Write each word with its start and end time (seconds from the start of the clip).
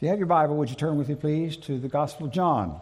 If 0.00 0.04
you 0.04 0.08
have 0.08 0.18
your 0.18 0.28
Bible, 0.28 0.56
would 0.56 0.70
you 0.70 0.76
turn 0.76 0.96
with 0.96 1.10
me, 1.10 1.14
please, 1.14 1.58
to 1.58 1.78
the 1.78 1.86
Gospel 1.86 2.24
of 2.24 2.32
John? 2.32 2.80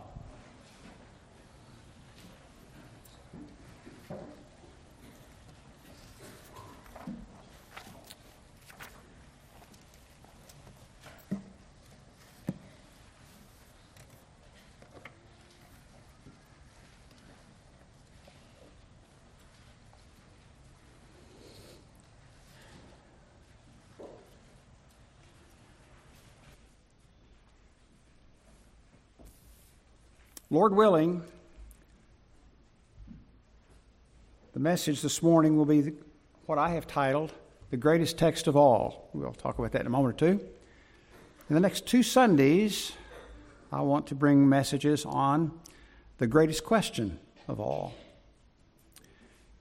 Lord 30.59 30.75
willing, 30.75 31.23
the 34.55 34.59
message 34.59 35.03
this 35.03 35.23
morning 35.23 35.57
will 35.57 35.65
be 35.65 35.93
what 36.47 36.59
I 36.59 36.71
have 36.71 36.89
titled 36.89 37.33
The 37.71 37.77
Greatest 37.77 38.19
Text 38.19 38.49
of 38.49 38.57
All. 38.57 39.09
We'll 39.13 39.33
talk 39.35 39.61
about 39.61 39.71
that 39.71 39.83
in 39.83 39.87
a 39.87 39.91
moment 39.91 40.17
or 40.17 40.19
two. 40.19 40.41
In 41.49 41.55
the 41.55 41.61
next 41.61 41.87
two 41.87 42.03
Sundays, 42.03 42.91
I 43.71 43.83
want 43.83 44.09
to 44.09 44.17
bring 44.17 44.49
messages 44.49 45.05
on 45.05 45.53
the 46.17 46.27
greatest 46.27 46.65
question 46.65 47.21
of 47.47 47.61
all. 47.61 47.95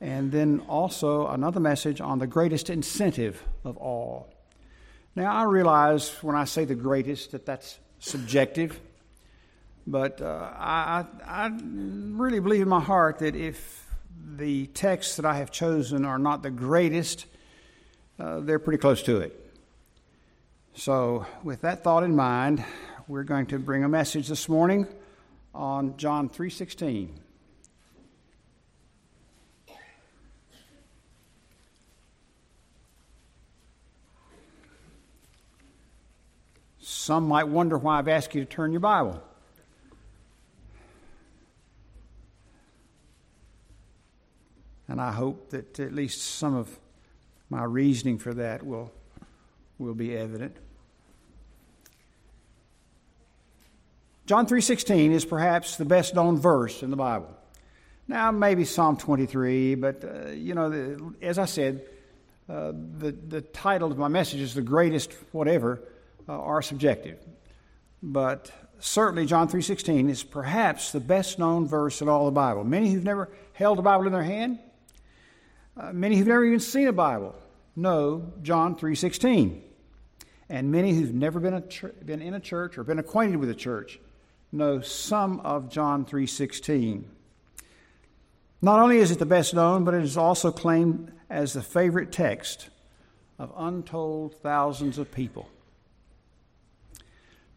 And 0.02 0.32
then 0.32 0.62
also 0.68 1.28
another 1.28 1.60
message 1.60 2.02
on 2.02 2.18
the 2.18 2.26
greatest 2.26 2.72
incentive 2.72 3.44
of 3.64 3.78
all. 3.78 4.34
Now, 5.16 5.32
I 5.32 5.44
realize 5.44 6.10
when 6.24 6.36
I 6.36 6.46
say 6.46 6.66
the 6.66 6.74
greatest 6.74 7.34
that 7.34 7.46
that's 7.46 7.78
subjective. 8.00 8.80
But 9.90 10.22
uh, 10.22 10.52
I, 10.54 11.06
I 11.26 11.50
really 11.62 12.42
believe 12.42 12.62
in 12.62 12.68
my 12.68 12.82
heart 12.82 13.20
that 13.20 13.38
if 13.38 13.90
the 14.36 14.68
texts 14.68 15.16
that 15.16 15.26
I 15.26 15.38
have 15.38 15.50
chosen 15.50 16.04
are 16.04 16.20
not 16.20 16.44
the 16.44 16.52
greatest, 16.52 17.26
uh, 18.20 18.42
they're 18.42 18.60
pretty 18.60 18.80
close 18.80 19.02
to 19.04 19.22
it. 19.22 19.34
So, 20.74 21.26
with 21.42 21.62
that 21.62 21.86
thought 21.86 22.04
in 22.04 22.18
mind, 22.18 22.66
we're 23.08 23.24
going 23.24 23.46
to 23.48 23.60
bring 23.60 23.86
a 23.86 23.90
message 23.90 24.28
this 24.28 24.50
morning 24.50 24.88
on 25.56 25.96
John 25.96 26.28
3:16. 26.28 27.22
Some 36.80 37.30
might 37.30 37.48
wonder 37.48 37.78
why 37.78 38.00
I've 38.00 38.10
asked 38.10 38.36
you 38.36 38.44
to 38.44 38.50
turn 38.50 38.72
your 38.74 38.82
Bible. 38.82 39.24
And 44.98 45.06
I 45.06 45.12
hope 45.12 45.52
that 45.52 45.80
at 45.80 45.94
least 45.94 46.24
some 46.24 46.56
of 46.56 46.80
my 47.52 47.64
reasoning 47.64 48.18
for 48.18 48.34
that 48.34 48.66
will, 48.66 48.92
will 49.78 49.94
be 49.94 50.18
evident. 50.18 50.58
John 54.26 54.48
3:16 54.48 55.12
is 55.12 55.24
perhaps 55.24 55.76
the 55.76 55.86
best 55.86 56.16
known 56.16 56.40
verse 56.40 56.82
in 56.82 56.90
the 56.90 56.96
Bible. 56.96 57.30
Now 58.08 58.32
maybe 58.32 58.66
Psalm 58.66 58.98
23, 58.98 59.76
but 59.76 60.04
uh, 60.04 60.30
you 60.32 60.56
know, 60.56 60.72
the, 60.72 61.14
as 61.22 61.38
I 61.38 61.46
said, 61.46 61.86
uh, 62.50 62.72
the 62.98 63.12
the 63.12 63.42
title 63.42 63.92
of 63.92 64.00
my 64.00 64.08
message 64.08 64.42
is 64.42 64.56
the 64.56 64.64
greatest 64.64 65.14
whatever 65.32 65.80
uh, 66.28 66.42
are 66.42 66.64
subjective. 66.64 67.20
But 68.02 68.52
certainly 68.80 69.28
John 69.28 69.48
3:16 69.48 70.10
is 70.10 70.24
perhaps 70.24 70.92
the 70.92 71.00
best 71.00 71.38
known 71.38 71.68
verse 71.68 72.02
in 72.02 72.10
all 72.10 72.26
the 72.26 72.32
Bible. 72.32 72.64
Many 72.64 72.90
who've 72.90 73.04
never 73.04 73.30
held 73.54 73.78
a 73.78 73.84
Bible 73.84 74.08
in 74.08 74.12
their 74.12 74.24
hand 74.24 74.58
uh, 75.80 75.94
many 75.94 76.18
who've 76.18 76.28
never 76.28 76.44
even 76.44 76.60
seen 76.60 76.88
a 76.88 76.94
Bible 76.94 77.36
know 77.76 78.34
John 78.42 78.76
3:16. 78.76 79.62
And 80.50 80.72
many 80.72 80.94
who've 80.94 81.14
never 81.14 81.40
been, 81.40 81.62
been 82.06 82.22
in 82.22 82.34
a 82.34 82.40
church 82.40 82.78
or 82.78 82.84
been 82.84 83.00
acquainted 83.00 83.38
with 83.38 83.50
a 83.50 83.56
church 83.56 84.00
know 84.52 84.82
some 84.82 85.40
of 85.42 85.70
John 85.70 86.06
3:16. 86.06 87.06
Not 88.62 88.80
only 88.80 88.98
is 88.98 89.12
it 89.12 89.20
the 89.20 89.26
best 89.26 89.54
known, 89.54 89.84
but 89.84 89.94
it 89.94 90.04
is 90.04 90.18
also 90.18 90.52
claimed 90.52 91.12
as 91.30 91.54
the 91.54 91.62
favorite 91.62 92.12
text 92.12 92.70
of 93.38 93.54
untold 93.56 94.36
thousands 94.36 94.98
of 94.98 95.12
people. 95.12 95.48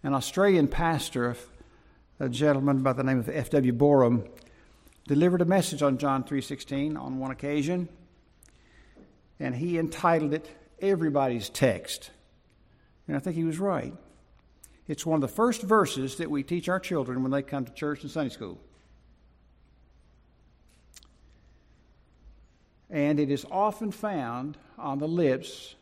An 0.03 0.13
Australian 0.13 0.69
pastor, 0.69 1.37
a 2.19 2.29
gentleman 2.29 2.83
by 2.83 2.93
the 2.93 3.05
name 3.05 3.19
of 3.19 3.29
F.W. 3.31 3.73
Boreham, 3.73 4.25
delivered 5.07 5.41
a 5.41 5.47
message 5.47 5.83
on 5.83 5.97
John 5.97 6.25
3:16 6.25 7.01
on 7.01 7.19
one 7.19 7.31
occasion 7.31 7.89
and 9.41 9.55
he 9.55 9.79
entitled 9.79 10.35
it 10.35 10.49
Everybody's 10.81 11.49
Text. 11.49 12.11
And 13.09 13.17
I 13.17 13.21
think 13.21 13.35
he 13.35 13.45
was 13.45 13.59
right. 13.59 13.95
It's 14.87 15.07
one 15.07 15.17
of 15.17 15.29
the 15.29 15.35
first 15.35 15.63
verses 15.63 16.17
that 16.17 16.31
we 16.31 16.43
teach 16.43 16.69
our 16.69 16.79
children 16.79 17.23
when 17.23 17.33
they 17.33 17.43
come 17.43 17.65
to 17.65 17.73
church 17.73 18.03
and 18.03 18.11
Sunday 18.11 18.33
school. 18.33 18.61
And 22.91 23.21
it 23.21 23.31
is 23.31 23.47
often 23.51 23.93
found 23.93 24.59
on 24.79 24.99
the 24.99 25.09
lips 25.09 25.77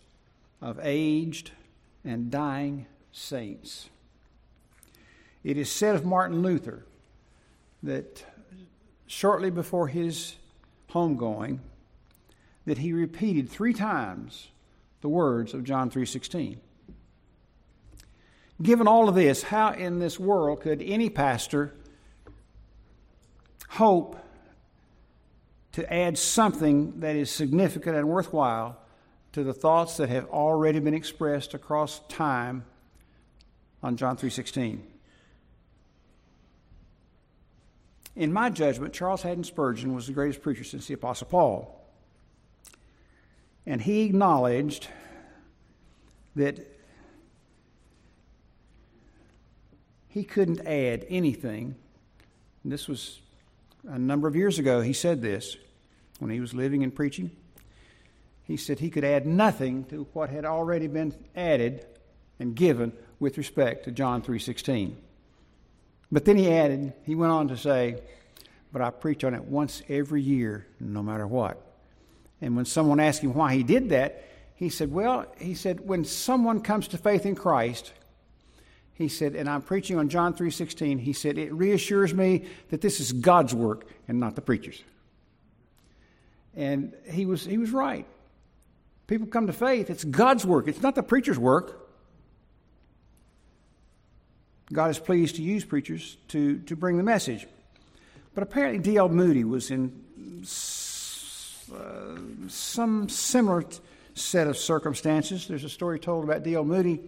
of 0.60 0.78
aged 0.82 1.52
and 2.04 2.30
dying 2.30 2.86
saints. 3.12 3.88
It 5.42 5.56
is 5.56 5.70
said 5.70 5.94
of 5.94 6.04
Martin 6.04 6.42
Luther 6.42 6.84
that 7.82 8.24
shortly 9.06 9.50
before 9.50 9.88
his 9.88 10.34
homegoing, 10.90 11.60
that 12.68 12.78
he 12.78 12.92
repeated 12.92 13.48
three 13.48 13.72
times 13.72 14.48
the 15.00 15.08
words 15.08 15.54
of 15.54 15.64
John 15.64 15.90
3:16. 15.90 16.60
Given 18.60 18.86
all 18.86 19.08
of 19.08 19.14
this, 19.14 19.44
how 19.44 19.72
in 19.72 20.00
this 20.00 20.20
world 20.20 20.60
could 20.60 20.82
any 20.82 21.08
pastor 21.08 21.72
hope 23.70 24.16
to 25.72 25.92
add 25.92 26.18
something 26.18 27.00
that 27.00 27.16
is 27.16 27.30
significant 27.30 27.96
and 27.96 28.06
worthwhile 28.06 28.76
to 29.32 29.42
the 29.42 29.54
thoughts 29.54 29.96
that 29.96 30.10
have 30.10 30.28
already 30.28 30.78
been 30.78 30.94
expressed 30.94 31.54
across 31.54 32.00
time 32.08 32.66
on 33.82 33.96
John 33.96 34.16
3:16? 34.18 34.82
In 38.14 38.30
my 38.30 38.50
judgment, 38.50 38.92
Charles 38.92 39.22
Haddon 39.22 39.44
Spurgeon 39.44 39.94
was 39.94 40.06
the 40.06 40.12
greatest 40.12 40.42
preacher 40.42 40.64
since 40.64 40.86
the 40.86 40.94
Apostle 40.94 41.28
Paul. 41.28 41.77
And 43.68 43.82
he 43.82 44.04
acknowledged 44.04 44.88
that 46.34 46.58
he 50.08 50.24
couldn't 50.24 50.66
add 50.66 51.04
anything. 51.10 51.76
And 52.64 52.72
this 52.72 52.88
was 52.88 53.20
a 53.86 53.98
number 53.98 54.26
of 54.26 54.34
years 54.34 54.58
ago, 54.58 54.80
he 54.80 54.94
said 54.94 55.20
this 55.20 55.58
when 56.18 56.30
he 56.30 56.40
was 56.40 56.54
living 56.54 56.82
and 56.82 56.94
preaching. 56.94 57.30
He 58.44 58.56
said 58.56 58.78
he 58.78 58.88
could 58.88 59.04
add 59.04 59.26
nothing 59.26 59.84
to 59.90 60.08
what 60.14 60.30
had 60.30 60.46
already 60.46 60.86
been 60.86 61.14
added 61.36 61.84
and 62.40 62.54
given 62.54 62.94
with 63.20 63.36
respect 63.36 63.84
to 63.84 63.92
John 63.92 64.22
3:16. 64.22 64.96
But 66.10 66.24
then 66.24 66.38
he 66.38 66.50
added, 66.50 66.94
he 67.04 67.14
went 67.14 67.32
on 67.32 67.48
to 67.48 67.56
say, 67.58 68.00
but 68.72 68.80
I 68.80 68.88
preach 68.88 69.24
on 69.24 69.34
it 69.34 69.44
once 69.44 69.82
every 69.90 70.22
year 70.22 70.66
no 70.80 71.02
matter 71.02 71.26
what. 71.26 71.67
And 72.40 72.56
when 72.56 72.64
someone 72.64 73.00
asked 73.00 73.22
him 73.22 73.34
why 73.34 73.54
he 73.54 73.62
did 73.62 73.90
that, 73.90 74.24
he 74.54 74.68
said, 74.68 74.92
Well, 74.92 75.26
he 75.38 75.54
said, 75.54 75.86
when 75.86 76.04
someone 76.04 76.60
comes 76.60 76.88
to 76.88 76.98
faith 76.98 77.26
in 77.26 77.34
Christ, 77.34 77.92
he 78.98 79.06
said, 79.06 79.36
and 79.36 79.48
I'm 79.48 79.62
preaching 79.62 79.96
on 79.96 80.08
John 80.08 80.34
3:16, 80.34 80.98
he 80.98 81.12
said, 81.12 81.38
it 81.38 81.52
reassures 81.52 82.12
me 82.12 82.46
that 82.70 82.80
this 82.80 82.98
is 82.98 83.12
God's 83.12 83.54
work 83.54 83.86
and 84.08 84.18
not 84.18 84.34
the 84.34 84.40
preacher's. 84.40 84.82
And 86.56 86.92
he 87.08 87.24
was 87.24 87.44
he 87.44 87.58
was 87.58 87.70
right. 87.70 88.04
People 89.06 89.28
come 89.28 89.46
to 89.46 89.52
faith, 89.52 89.88
it's 89.88 90.02
God's 90.02 90.44
work, 90.44 90.66
it's 90.66 90.82
not 90.82 90.96
the 90.96 91.04
preacher's 91.04 91.38
work. 91.38 91.88
God 94.72 94.90
is 94.90 94.98
pleased 94.98 95.36
to 95.36 95.42
use 95.42 95.64
preachers 95.64 96.16
to, 96.28 96.58
to 96.58 96.76
bring 96.76 96.98
the 96.98 97.02
message. 97.02 97.46
But 98.34 98.42
apparently 98.42 98.80
D.L. 98.80 99.08
Moody 99.08 99.44
was 99.44 99.70
in 99.70 100.04
uh, 101.72 102.18
some 102.48 103.08
similar 103.08 103.62
t- 103.62 103.78
set 104.14 104.46
of 104.46 104.56
circumstances. 104.56 105.46
There's 105.46 105.64
a 105.64 105.68
story 105.68 105.98
told 105.98 106.24
about 106.24 106.42
D.L. 106.42 106.64
Moody 106.64 107.00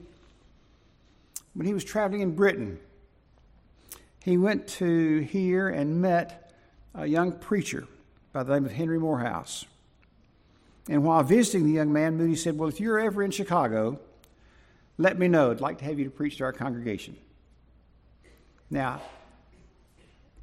when 1.55 1.67
he 1.67 1.75
was 1.75 1.85
traveling 1.85 2.21
in 2.21 2.35
Britain. 2.35 2.79
He 4.25 4.37
went 4.37 4.69
to 4.69 5.21
hear 5.21 5.69
and 5.69 6.01
met 6.01 6.53
a 6.95 7.07
young 7.07 7.33
preacher 7.33 7.87
by 8.33 8.43
the 8.43 8.55
name 8.55 8.67
of 8.67 8.73
Henry 8.73 8.99
Moorhouse. 8.99 9.65
And 10.89 11.05
while 11.05 11.23
visiting 11.23 11.65
the 11.65 11.73
young 11.73 11.93
man, 11.93 12.17
Moody 12.17 12.37
said, 12.37 12.59
Well, 12.59 12.69
if 12.69 12.81
you're 12.81 12.99
ever 12.99 13.23
in 13.23 13.31
Chicago, 13.31 13.99
let 14.99 15.19
me 15.19 15.29
know. 15.29 15.51
I'd 15.51 15.61
like 15.61 15.79
to 15.79 15.85
have 15.85 15.99
you 15.99 16.05
to 16.05 16.11
preach 16.11 16.39
to 16.39 16.45
our 16.45 16.53
congregation. 16.53 17.17
Now, 18.71 19.01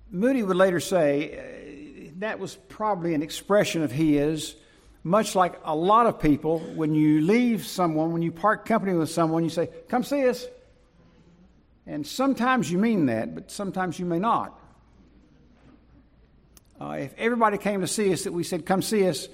Moody 0.10 0.44
would 0.44 0.58
later 0.58 0.80
say 0.80 1.57
that 2.20 2.40
was 2.40 2.56
probably 2.68 3.14
an 3.14 3.22
expression 3.22 3.84
of 3.84 3.92
his, 3.92 4.56
much 5.04 5.36
like 5.36 5.60
a 5.64 5.76
lot 5.76 6.08
of 6.08 6.20
people, 6.20 6.60
when 6.60 6.96
you 6.96 7.22
leave 7.22 7.66
someone, 7.66 8.12
when 8.12 8.22
you 8.22 8.32
part 8.32 8.66
company 8.66 8.94
with 8.94 9.10
someone, 9.10 9.44
you 9.44 9.50
say, 9.50 9.70
Come 9.88 10.04
see 10.04 10.28
us. 10.28 10.46
And 11.86 12.06
sometimes 12.06 12.70
you 12.70 12.78
mean 12.78 13.06
that, 13.06 13.34
but 13.34 13.50
sometimes 13.50 13.98
you 13.98 14.06
may 14.06 14.20
not. 14.20 14.60
Uh, 16.80 16.98
if 17.00 17.14
everybody 17.18 17.58
came 17.58 17.82
to 17.82 17.88
see 17.88 18.12
us 18.12 18.24
that 18.24 18.34
we 18.34 18.44
said, 18.44 18.66
Come 18.66 18.82
see 18.82 19.08
us, 19.08 19.28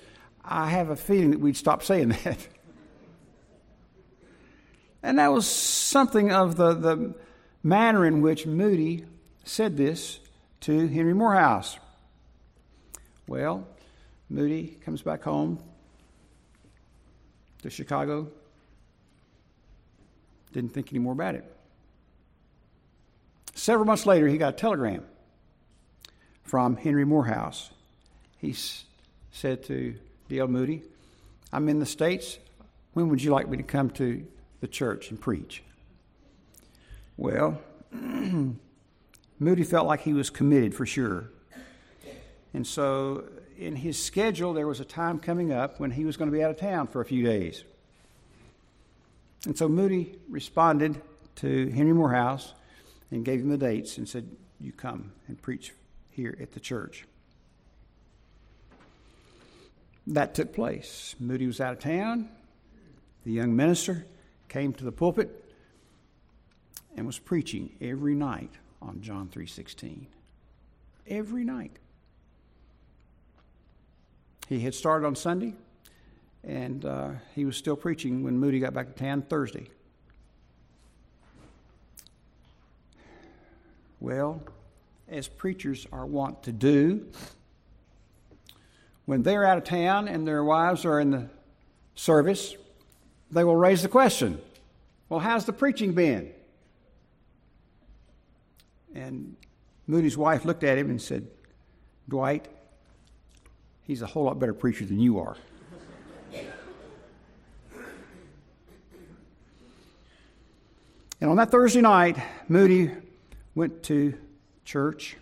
I 0.43 0.69
have 0.69 0.89
a 0.89 0.95
feeling 0.95 1.31
that 1.31 1.39
we'd 1.39 1.57
stop 1.57 1.83
saying 1.83 2.09
that. 2.23 2.47
and 5.01 5.19
that 5.19 5.31
was 5.31 5.47
something 5.47 6.31
of 6.31 6.57
the, 6.57 6.73
the 6.73 7.15
manner 7.63 8.05
in 8.05 8.21
which 8.21 8.45
Moody 8.45 9.05
said 9.45 9.77
this 9.77 10.19
to 10.61 10.87
Henry 10.87 11.13
Moorhouse. 11.13 11.79
Well, 13.27 13.65
Moody 14.29 14.77
comes 14.83 15.01
back 15.01 15.23
home 15.23 15.59
to 17.61 17.69
Chicago. 17.69 18.27
Didn't 20.51 20.73
think 20.73 20.91
any 20.91 20.99
more 20.99 21.13
about 21.13 21.35
it. 21.35 21.45
Several 23.55 23.85
months 23.85 24.05
later, 24.05 24.27
he 24.27 24.37
got 24.37 24.53
a 24.53 24.57
telegram 24.57 25.05
from 26.43 26.75
Henry 26.75 27.05
Moorhouse. 27.05 27.69
He 28.39 28.55
said 29.31 29.63
to 29.63 29.95
D.L. 30.27 30.47
Moody, 30.47 30.83
I'm 31.51 31.69
in 31.69 31.79
the 31.79 31.85
States. 31.85 32.39
When 32.93 33.09
would 33.09 33.23
you 33.23 33.31
like 33.31 33.47
me 33.47 33.57
to 33.57 33.63
come 33.63 33.89
to 33.91 34.25
the 34.59 34.67
church 34.67 35.09
and 35.09 35.19
preach? 35.19 35.63
Well, 37.15 37.61
Moody 39.39 39.63
felt 39.63 39.87
like 39.87 40.01
he 40.01 40.13
was 40.13 40.29
committed 40.29 40.75
for 40.75 40.85
sure. 40.85 41.29
And 42.53 42.65
so, 42.65 43.25
in 43.57 43.75
his 43.75 44.01
schedule, 44.01 44.53
there 44.53 44.67
was 44.67 44.79
a 44.79 44.85
time 44.85 45.19
coming 45.19 45.51
up 45.51 45.79
when 45.79 45.91
he 45.91 46.05
was 46.05 46.17
going 46.17 46.29
to 46.29 46.35
be 46.35 46.43
out 46.43 46.51
of 46.51 46.57
town 46.57 46.87
for 46.87 47.01
a 47.01 47.05
few 47.05 47.23
days. 47.23 47.63
And 49.45 49.57
so, 49.57 49.67
Moody 49.67 50.15
responded 50.29 51.01
to 51.37 51.69
Henry 51.71 51.93
Moorhouse 51.93 52.53
and 53.11 53.25
gave 53.25 53.39
him 53.39 53.49
the 53.49 53.57
dates 53.57 53.97
and 53.97 54.07
said, 54.07 54.27
You 54.59 54.71
come 54.71 55.11
and 55.27 55.41
preach 55.41 55.73
here 56.11 56.37
at 56.39 56.51
the 56.51 56.59
church. 56.59 57.05
That 60.07 60.35
took 60.35 60.53
place. 60.53 61.15
Moody 61.19 61.47
was 61.47 61.61
out 61.61 61.73
of 61.73 61.79
town. 61.79 62.29
The 63.23 63.31
young 63.31 63.55
minister 63.55 64.05
came 64.49 64.73
to 64.73 64.83
the 64.83 64.91
pulpit 64.91 65.43
and 66.95 67.07
was 67.07 67.17
preaching 67.17 67.71
every 67.81 68.13
night 68.13 68.51
on 68.81 69.01
John 69.01 69.29
3:16. 69.29 70.07
Every 71.07 71.43
night. 71.43 71.79
He 74.49 74.59
had 74.59 74.75
started 74.75 75.05
on 75.05 75.15
Sunday, 75.15 75.53
and 76.43 76.83
uh, 76.83 77.09
he 77.33 77.45
was 77.45 77.55
still 77.55 77.75
preaching 77.75 78.23
when 78.23 78.37
Moody 78.37 78.59
got 78.59 78.73
back 78.73 78.87
to 78.87 78.93
town 78.93 79.21
Thursday. 79.23 79.67
Well, 83.99 84.43
as 85.07 85.27
preachers 85.27 85.87
are 85.93 86.05
wont 86.05 86.43
to 86.43 86.51
do, 86.51 87.07
when 89.05 89.23
they're 89.23 89.45
out 89.45 89.57
of 89.57 89.63
town 89.63 90.07
and 90.07 90.27
their 90.27 90.43
wives 90.43 90.83
are 90.85 90.99
in 90.99 91.11
the 91.11 91.29
service, 91.95 92.55
they 93.31 93.43
will 93.43 93.55
raise 93.55 93.81
the 93.81 93.87
question 93.87 94.41
Well, 95.07 95.19
how's 95.19 95.45
the 95.45 95.53
preaching 95.53 95.93
been? 95.93 96.31
And 98.93 99.35
Moody's 99.87 100.17
wife 100.17 100.45
looked 100.45 100.63
at 100.63 100.77
him 100.77 100.89
and 100.89 101.01
said, 101.01 101.27
Dwight, 102.07 102.47
he's 103.83 104.01
a 104.01 104.07
whole 104.07 104.23
lot 104.23 104.39
better 104.39 104.53
preacher 104.53 104.85
than 104.85 104.99
you 104.99 105.19
are. 105.19 105.35
and 111.21 111.29
on 111.29 111.37
that 111.37 111.51
Thursday 111.51 111.81
night, 111.81 112.17
Moody 112.47 112.91
went 113.55 113.83
to 113.83 114.13
church 114.65 115.17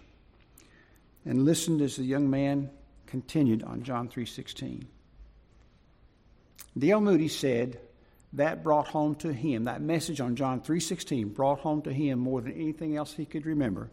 and 1.26 1.46
listened 1.46 1.82
as 1.82 1.96
the 1.96 2.04
young 2.04 2.30
man 2.30 2.70
continued 3.06 3.64
on 3.64 3.84
John 3.84 4.08
3:16. 4.08 4.86
D.L. 6.78 7.02
Moody 7.02 7.28
said 7.28 7.80
that 8.34 8.64
brought 8.64 8.88
home 8.88 9.16
to 9.16 9.34
him 9.34 9.66
that 9.66 9.82
message 9.82 10.22
on 10.22 10.36
John 10.36 10.62
3:16 10.62 11.34
brought 11.34 11.60
home 11.60 11.82
to 11.82 11.94
him 11.94 12.20
more 12.20 12.42
than 12.42 12.54
anything 12.54 12.96
else 12.96 13.14
he 13.14 13.26
could 13.26 13.46
remember 13.46 13.90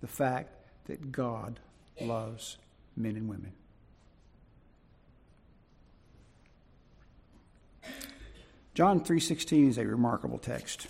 the 0.00 0.06
fact 0.06 0.54
that 0.86 1.12
God 1.12 1.60
loves 2.00 2.56
men 2.96 3.16
and 3.16 3.28
women. 3.28 3.52
John 8.78 9.00
3:16 9.00 9.70
is 9.70 9.76
a 9.76 9.84
remarkable 9.84 10.38
text. 10.38 10.86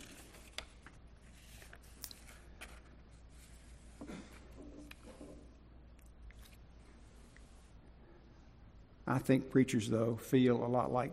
I 9.06 9.18
think 9.18 9.48
preachers, 9.48 9.88
though, 9.88 10.16
feel 10.16 10.62
a 10.62 10.68
lot 10.68 10.92
like 10.92 11.12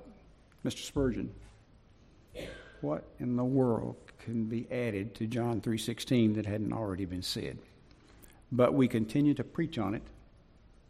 Mr. 0.66 0.80
Spurgeon. 0.80 1.33
What 2.81 3.06
in 3.19 3.38
the 3.38 3.45
world 3.45 3.95
can 4.19 4.44
be 4.44 4.69
added 4.69 5.16
to 5.16 5.27
John 5.27 5.62
3:16 5.62 6.33
that 6.33 6.45
hadn't 6.45 6.74
already 6.74 7.06
been 7.06 7.22
said? 7.22 7.57
But 8.51 8.74
we 8.74 8.89
continue 8.89 9.33
to 9.36 9.45
preach 9.45 9.77
on 9.77 9.95
it 9.95 10.04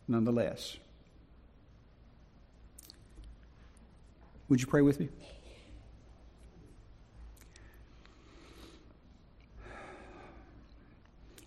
nonetheless. 0.07 0.77
Would 4.49 4.61
you 4.61 4.65
pray 4.65 4.81
with 4.81 4.99
me? 4.99 5.09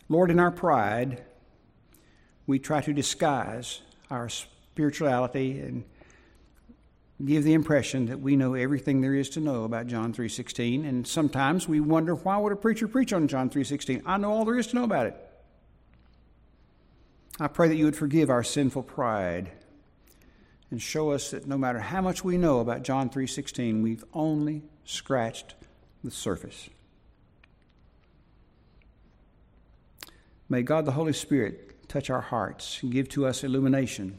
Lord, 0.08 0.30
in 0.30 0.40
our 0.40 0.50
pride, 0.50 1.22
we 2.46 2.58
try 2.58 2.80
to 2.80 2.92
disguise 2.92 3.82
our 4.10 4.28
spirituality 4.28 5.60
and 5.60 5.84
give 7.24 7.44
the 7.44 7.52
impression 7.52 8.06
that 8.06 8.20
we 8.20 8.36
know 8.36 8.54
everything 8.54 9.00
there 9.00 9.14
is 9.14 9.28
to 9.30 9.40
know 9.40 9.64
about 9.64 9.86
John 9.86 10.12
3:16 10.12 10.84
and 10.84 11.06
sometimes 11.06 11.68
we 11.68 11.80
wonder 11.80 12.14
why 12.14 12.38
would 12.38 12.52
a 12.52 12.56
preacher 12.56 12.88
preach 12.88 13.12
on 13.12 13.28
John 13.28 13.50
3:16? 13.50 14.02
I 14.06 14.16
know 14.16 14.30
all 14.30 14.44
there 14.44 14.56
is 14.56 14.68
to 14.68 14.76
know 14.76 14.84
about 14.84 15.06
it. 15.06 15.16
I 17.40 17.48
pray 17.48 17.68
that 17.68 17.76
you 17.76 17.84
would 17.84 17.96
forgive 17.96 18.30
our 18.30 18.42
sinful 18.42 18.84
pride 18.84 19.50
and 20.70 20.80
show 20.80 21.10
us 21.10 21.32
that 21.32 21.46
no 21.46 21.58
matter 21.58 21.80
how 21.80 22.00
much 22.00 22.24
we 22.24 22.38
know 22.38 22.60
about 22.60 22.82
John 22.82 23.10
3:16, 23.10 23.82
we've 23.82 24.04
only 24.14 24.62
scratched 24.84 25.54
the 26.02 26.10
surface. 26.10 26.70
May 30.48 30.62
God 30.62 30.86
the 30.86 30.92
Holy 30.92 31.12
Spirit 31.12 31.88
touch 31.88 32.10
our 32.10 32.20
hearts 32.20 32.82
and 32.82 32.90
give 32.92 33.08
to 33.10 33.26
us 33.26 33.44
illumination 33.44 34.18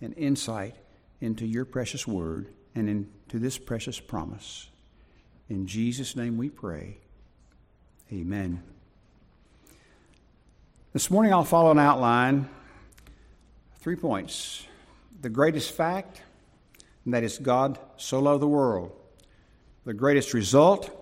and 0.00 0.16
insight 0.16 0.76
into 1.20 1.46
your 1.46 1.64
precious 1.64 2.06
word 2.06 2.48
and 2.74 2.88
into 2.88 3.38
this 3.38 3.58
precious 3.58 4.00
promise. 4.00 4.70
In 5.48 5.66
Jesus' 5.66 6.16
name 6.16 6.38
we 6.38 6.48
pray. 6.48 6.98
Amen. 8.12 8.62
This 10.92 11.10
morning 11.10 11.32
I'll 11.32 11.44
follow 11.44 11.70
an 11.70 11.78
outline, 11.78 12.48
three 13.80 13.96
points. 13.96 14.66
The 15.20 15.28
greatest 15.28 15.72
fact, 15.72 16.22
and 17.04 17.12
that 17.12 17.22
is 17.22 17.38
God 17.38 17.78
so 17.96 18.20
loved 18.20 18.42
the 18.42 18.48
world. 18.48 18.92
The 19.84 19.94
greatest 19.94 20.32
result, 20.32 20.96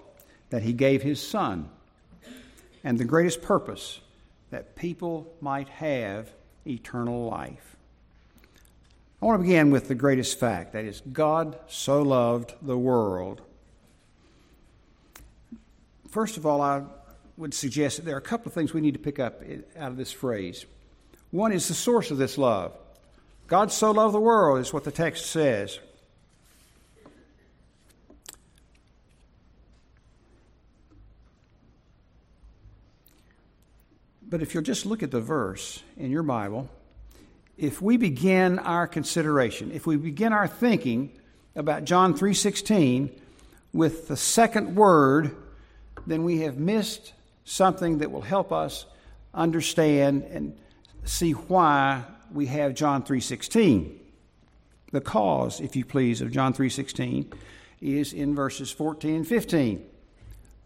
that 0.51 0.63
He 0.63 0.73
gave 0.73 1.03
His 1.03 1.21
Son. 1.21 1.69
And 2.83 2.99
the 2.99 3.05
greatest 3.05 3.43
purpose, 3.43 4.01
that 4.51 4.77
people 4.77 5.33
might 5.41 5.69
have 5.69 6.31
eternal 6.67 7.29
life. 7.29 7.77
I 9.21 9.27
want 9.27 9.41
to 9.41 9.43
begin 9.43 9.71
with 9.71 9.89
the 9.89 9.95
greatest 9.95 10.39
fact 10.39 10.73
that 10.75 10.85
is, 10.85 11.03
God 11.13 11.59
so 11.67 12.03
loved 12.03 12.55
the 12.63 12.79
world. 12.79 13.43
First 16.09 16.37
of 16.37 16.47
all, 16.47 16.61
I 16.63 16.83
would 17.37 17.53
suggest 17.53 17.97
that 17.97 18.05
there 18.05 18.15
are 18.15 18.19
a 18.19 18.23
couple 18.23 18.49
of 18.49 18.55
things 18.55 18.73
we 18.73 18.81
need 18.81 18.95
to 18.95 19.01
pick 19.01 19.19
up 19.19 19.43
out 19.77 19.91
of 19.91 19.97
this 19.97 20.13
phrase. 20.13 20.67
One 21.31 21.53
is 21.53 21.69
the 21.69 21.75
source 21.75 22.11
of 22.11 22.19
this 22.19 22.39
love. 22.39 22.73
God 23.49 23.73
so 23.73 23.91
loved 23.91 24.15
the 24.15 24.21
world, 24.21 24.61
is 24.61 24.73
what 24.73 24.85
the 24.85 24.91
text 24.91 25.27
says. 25.27 25.79
But 34.29 34.43
if 34.43 34.53
you'll 34.53 34.63
just 34.63 34.85
look 34.85 35.03
at 35.03 35.11
the 35.11 35.21
verse 35.21 35.83
in 35.97 36.11
your 36.11 36.23
Bible, 36.23 36.69
if 37.57 37.81
we 37.81 37.97
begin 37.97 38.59
our 38.59 38.87
consideration, 38.87 39.73
if 39.73 39.87
we 39.87 39.97
begin 39.97 40.35
our 40.35 40.47
thinking 40.47 41.11
about 41.57 41.85
John 41.85 42.15
3:16 42.15 43.11
with 43.73 44.09
the 44.09 44.17
second 44.17 44.77
word, 44.77 45.35
then 46.07 46.25
we 46.25 46.41
have 46.41 46.59
missed 46.59 47.15
something 47.45 47.99
that 47.99 48.11
will 48.11 48.21
help 48.21 48.53
us 48.53 48.85
understand 49.33 50.25
and 50.25 50.57
see 51.05 51.33
why 51.33 52.05
we 52.33 52.47
have 52.47 52.75
John 52.75 53.03
3:16. 53.03 53.99
The 54.93 55.01
cause, 55.01 55.61
if 55.61 55.75
you 55.75 55.87
please, 55.87 56.21
of 56.21 56.33
John 56.33 56.53
3:16 56.53 57.33
is 57.81 58.13
in 58.13 58.35
verses 58.35 58.71
14 58.71 59.17
and 59.17 59.27
15. 59.27 59.85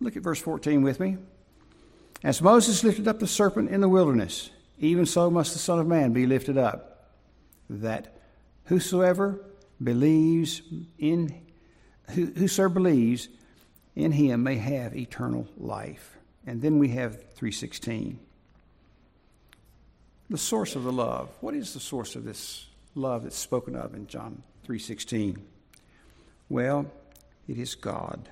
Look 0.00 0.16
at 0.16 0.22
verse 0.22 0.40
14 0.40 0.82
with 0.82 0.98
me. 0.98 1.16
As 2.24 2.40
Moses 2.40 2.84
lifted 2.84 3.08
up 3.08 3.18
the 3.18 3.26
serpent 3.26 3.70
in 3.70 3.80
the 3.80 3.88
wilderness, 3.88 4.50
even 4.78 5.06
so 5.06 5.30
must 5.30 5.52
the 5.52 5.58
Son 5.58 5.78
of 5.78 5.86
Man 5.86 6.12
be 6.12 6.26
lifted 6.26 6.56
up, 6.56 7.10
that 7.68 8.16
whosoever 8.66 9.40
believes 9.82 10.62
in 10.98 11.40
whosoever 12.10 12.74
believes 12.74 13.28
in 13.96 14.12
him 14.12 14.42
may 14.42 14.56
have 14.56 14.94
eternal 14.96 15.48
life. 15.56 16.16
And 16.46 16.60
then 16.60 16.78
we 16.78 16.88
have 16.88 17.14
316. 17.34 18.18
The 20.28 20.38
source 20.38 20.76
of 20.76 20.82
the 20.82 20.92
love. 20.92 21.28
What 21.40 21.54
is 21.54 21.74
the 21.74 21.80
source 21.80 22.16
of 22.16 22.24
this 22.24 22.66
love 22.94 23.22
that's 23.22 23.36
spoken 23.36 23.76
of 23.76 23.94
in 23.94 24.06
John 24.06 24.42
3:16? 24.66 25.38
Well, 26.48 26.86
it 27.48 27.58
is 27.58 27.74
God. 27.74 28.28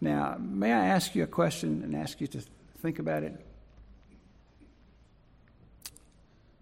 Now, 0.00 0.36
may 0.38 0.72
I 0.72 0.86
ask 0.86 1.14
you 1.14 1.22
a 1.22 1.26
question 1.26 1.82
and 1.82 1.94
ask 1.94 2.20
you 2.20 2.26
to 2.28 2.42
think 2.78 2.98
about 2.98 3.22
it? 3.22 3.34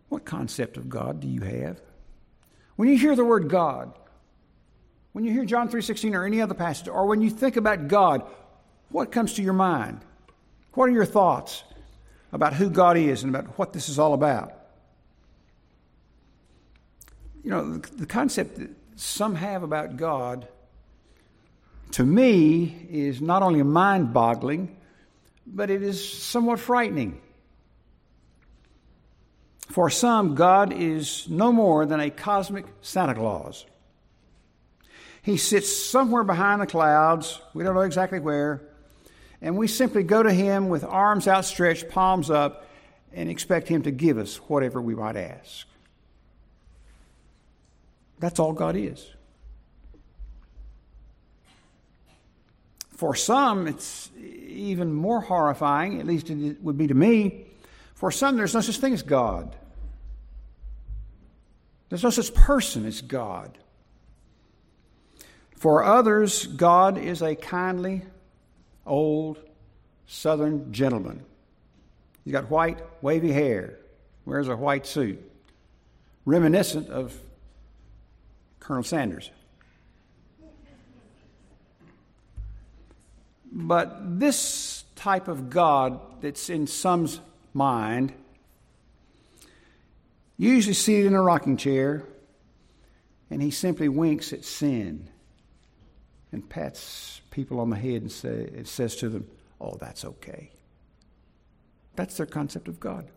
What 0.08 0.24
concept 0.24 0.76
of 0.76 0.88
God 0.88 1.20
do 1.20 1.28
you 1.28 1.40
have? 1.40 1.80
When 2.76 2.88
you 2.88 2.96
hear 2.96 3.16
the 3.16 3.24
word 3.24 3.48
God, 3.48 3.92
when 5.12 5.24
you 5.24 5.32
hear 5.32 5.44
John 5.44 5.68
3:16 5.68 6.14
or 6.14 6.24
any 6.24 6.40
other 6.40 6.54
passage 6.54 6.88
or 6.88 7.06
when 7.06 7.20
you 7.20 7.30
think 7.30 7.56
about 7.56 7.88
God, 7.88 8.22
what 8.90 9.10
comes 9.10 9.34
to 9.34 9.42
your 9.42 9.52
mind? 9.52 10.00
What 10.74 10.88
are 10.88 10.92
your 10.92 11.04
thoughts 11.04 11.64
about 12.32 12.54
who 12.54 12.68
God 12.68 12.96
is 12.96 13.22
and 13.22 13.34
about 13.34 13.58
what 13.58 13.72
this 13.72 13.88
is 13.88 13.98
all 13.98 14.14
about? 14.14 14.52
You 17.42 17.50
know, 17.50 17.76
the 17.78 18.06
concept 18.06 18.56
that 18.56 18.70
some 18.96 19.34
have 19.34 19.62
about 19.62 19.96
God 19.96 20.48
to 21.92 22.04
me 22.04 22.86
is 22.90 23.20
not 23.20 23.42
only 23.42 23.62
mind 23.62 24.12
boggling, 24.12 24.76
but 25.46 25.70
it 25.70 25.82
is 25.82 26.22
somewhat 26.22 26.58
frightening. 26.58 27.20
For 29.70 29.90
some, 29.90 30.34
God 30.34 30.72
is 30.72 31.28
no 31.28 31.52
more 31.52 31.86
than 31.86 32.00
a 32.00 32.10
cosmic 32.10 32.66
Santa 32.82 33.14
Claus. 33.14 33.64
He 35.22 35.36
sits 35.38 35.74
somewhere 35.74 36.22
behind 36.24 36.60
the 36.60 36.66
clouds, 36.66 37.40
we 37.54 37.64
don't 37.64 37.74
know 37.74 37.80
exactly 37.80 38.20
where, 38.20 38.60
and 39.40 39.56
we 39.56 39.68
simply 39.68 40.02
go 40.02 40.22
to 40.22 40.32
Him 40.32 40.68
with 40.68 40.84
arms 40.84 41.26
outstretched, 41.26 41.88
palms 41.88 42.30
up, 42.30 42.68
and 43.12 43.30
expect 43.30 43.68
Him 43.68 43.82
to 43.82 43.90
give 43.90 44.18
us 44.18 44.36
whatever 44.36 44.82
we 44.82 44.94
might 44.94 45.16
ask. 45.16 45.66
That's 48.18 48.38
all 48.38 48.52
God 48.52 48.76
is. 48.76 49.13
For 52.96 53.14
some, 53.14 53.66
it's 53.66 54.10
even 54.16 54.92
more 54.92 55.20
horrifying, 55.20 56.00
at 56.00 56.06
least 56.06 56.30
it 56.30 56.62
would 56.62 56.78
be 56.78 56.86
to 56.86 56.94
me. 56.94 57.46
For 57.94 58.10
some, 58.10 58.36
there's 58.36 58.54
no 58.54 58.60
such 58.60 58.78
thing 58.78 58.92
as 58.94 59.02
God. 59.02 59.56
There's 61.88 62.02
no 62.02 62.10
such 62.10 62.34
person 62.34 62.86
as 62.86 63.00
God. 63.00 63.58
For 65.56 65.82
others, 65.82 66.46
God 66.46 66.98
is 66.98 67.22
a 67.22 67.34
kindly, 67.34 68.02
old, 68.86 69.38
southern 70.06 70.72
gentleman. 70.72 71.24
He's 72.24 72.32
got 72.32 72.50
white, 72.50 72.80
wavy 73.02 73.32
hair, 73.32 73.78
wears 74.24 74.48
a 74.48 74.56
white 74.56 74.86
suit, 74.86 75.20
reminiscent 76.24 76.90
of 76.90 77.14
Colonel 78.60 78.82
Sanders. 78.82 79.30
But 83.56 84.18
this 84.18 84.82
type 84.96 85.28
of 85.28 85.48
God 85.48 86.00
that's 86.20 86.50
in 86.50 86.66
some's 86.66 87.20
mind, 87.52 88.12
usually 90.36 90.74
seated 90.74 91.06
in 91.06 91.14
a 91.14 91.22
rocking 91.22 91.56
chair, 91.56 92.04
and 93.30 93.40
he 93.40 93.52
simply 93.52 93.88
winks 93.88 94.32
at 94.32 94.44
sin 94.44 95.08
and 96.32 96.48
pats 96.50 97.20
people 97.30 97.60
on 97.60 97.70
the 97.70 97.76
head 97.76 98.02
and 98.02 98.10
say, 98.10 98.50
says 98.64 98.96
to 98.96 99.08
them, 99.08 99.28
Oh, 99.60 99.76
that's 99.80 100.04
okay. 100.04 100.50
That's 101.94 102.16
their 102.16 102.26
concept 102.26 102.66
of 102.66 102.80
God. 102.80 103.08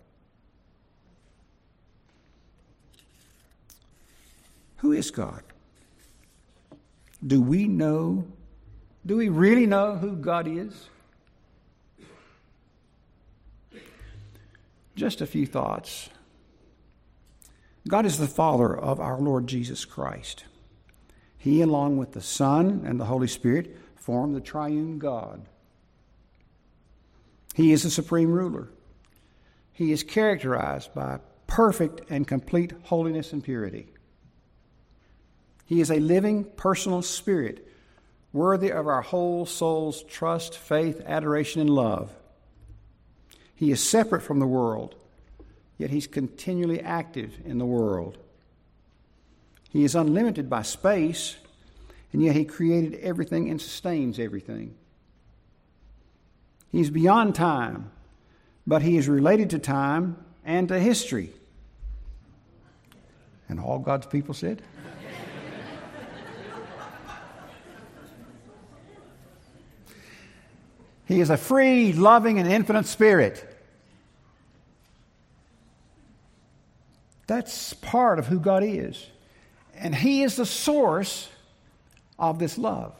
Who 4.78 4.92
is 4.92 5.10
God? 5.10 5.42
Do 7.26 7.42
we 7.42 7.68
know 7.68 8.28
do 9.08 9.16
we 9.16 9.30
really 9.30 9.66
know 9.66 9.96
who 9.96 10.18
God 10.18 10.48
is? 10.48 10.90
Just 14.96 15.22
a 15.22 15.26
few 15.26 15.46
thoughts. 15.46 16.10
God 17.88 18.06
is 18.06 18.18
the 18.18 18.28
Father 18.28 18.78
of 18.78 19.00
our 19.00 19.18
Lord 19.18 19.48
Jesus 19.48 19.86
Christ. 19.86 20.44
He, 21.38 21.62
along 21.62 21.98
with 21.98 22.12
the 22.12 22.22
Son 22.22 22.84
and 22.86 23.00
the 23.00 23.06
Holy 23.06 23.28
Spirit, 23.28 23.78
form 23.96 24.34
the 24.34 24.42
triune 24.42 25.00
God. 25.00 25.46
He 27.56 27.72
is 27.72 27.84
the 27.84 27.90
supreme 27.90 28.32
ruler. 28.32 28.68
He 29.72 29.94
is 29.94 30.04
characterized 30.04 30.94
by 30.94 31.20
perfect 31.46 32.02
and 32.10 32.28
complete 32.28 32.74
holiness 32.84 33.32
and 33.32 33.42
purity. 33.42 33.88
He 35.66 35.80
is 35.80 35.92
a 35.92 36.00
living 36.00 36.44
personal 36.44 37.02
spirit 37.02 37.67
worthy 38.38 38.72
of 38.72 38.88
our 38.88 39.02
whole 39.02 39.46
soul's 39.46 40.04
trust, 40.04 40.58
faith, 40.58 41.02
adoration, 41.06 41.60
and 41.60 41.70
love. 41.70 42.12
He 43.56 43.72
is 43.72 43.84
separate 43.84 44.22
from 44.22 44.40
the 44.40 44.46
world, 44.46 44.96
yet 45.78 45.90
he's 45.90 46.06
continually 46.06 46.80
active 46.80 47.34
in 47.44 47.58
the 47.58 47.66
world. 47.66 48.18
He 49.70 49.84
is 49.84 49.96
unlimited 49.96 50.50
by 50.50 50.62
space, 50.62 51.36
and 52.14 52.22
yet 52.22 52.36
he 52.36 52.46
created 52.46 53.00
everything 53.02 53.50
and 53.50 53.60
sustains 53.60 54.20
everything. 54.20 54.76
He's 56.72 56.92
beyond 56.92 57.34
time, 57.34 57.92
but 58.68 58.84
he 58.84 58.98
is 58.98 59.10
related 59.10 59.50
to 59.50 59.60
time 59.60 60.24
and 60.46 60.68
to 60.68 60.80
history. 60.80 61.32
And 63.50 63.60
all 63.60 63.80
God's 63.80 64.06
people 64.06 64.34
said? 64.34 64.62
He 71.08 71.22
is 71.22 71.30
a 71.30 71.38
free, 71.38 71.94
loving, 71.94 72.38
and 72.38 72.48
infinite 72.52 72.86
spirit. 72.86 73.44
That's 77.28 77.74
part 77.74 78.20
of 78.20 78.28
who 78.28 78.40
God 78.40 78.64
is. 78.64 79.08
And 79.76 79.96
He 79.96 80.24
is 80.24 80.36
the 80.36 80.46
source 80.46 81.30
of 82.20 82.40
this 82.40 82.58
love. 82.58 82.94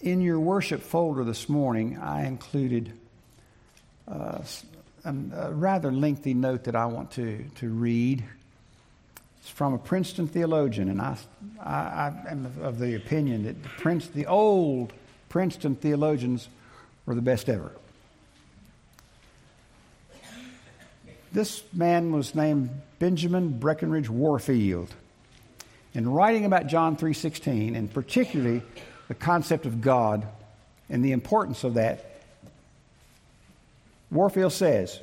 In 0.00 0.20
your 0.20 0.40
worship 0.40 0.82
folder 0.82 1.22
this 1.22 1.48
morning, 1.48 1.98
I 1.98 2.26
included 2.26 2.92
uh, 4.08 4.38
a 5.04 5.52
rather 5.52 5.92
lengthy 5.92 6.34
note 6.34 6.64
that 6.64 6.74
I 6.74 6.86
want 6.86 7.12
to, 7.12 7.44
to 7.56 7.68
read. 7.68 8.24
It's 9.42 9.50
from 9.50 9.74
a 9.74 9.78
Princeton 9.78 10.28
theologian, 10.28 10.88
and 10.88 11.00
I, 11.00 11.16
I, 11.60 11.72
I 11.72 12.30
am 12.30 12.46
of 12.62 12.78
the 12.78 12.94
opinion 12.94 13.42
that 13.42 13.60
the, 13.60 13.68
Prince, 13.70 14.06
the 14.06 14.26
old 14.26 14.92
Princeton 15.28 15.74
theologians 15.74 16.48
were 17.06 17.16
the 17.16 17.22
best 17.22 17.48
ever. 17.48 17.72
This 21.32 21.64
man 21.72 22.12
was 22.12 22.36
named 22.36 22.70
Benjamin 23.00 23.58
Breckinridge 23.58 24.08
Warfield. 24.08 24.94
In 25.92 26.08
writing 26.08 26.44
about 26.44 26.68
John 26.68 26.96
3:16 26.96 27.74
and 27.74 27.92
particularly 27.92 28.62
the 29.08 29.14
concept 29.14 29.66
of 29.66 29.80
God 29.80 30.24
and 30.88 31.04
the 31.04 31.10
importance 31.10 31.64
of 31.64 31.74
that, 31.74 32.22
Warfield 34.08 34.52
says, 34.52 35.00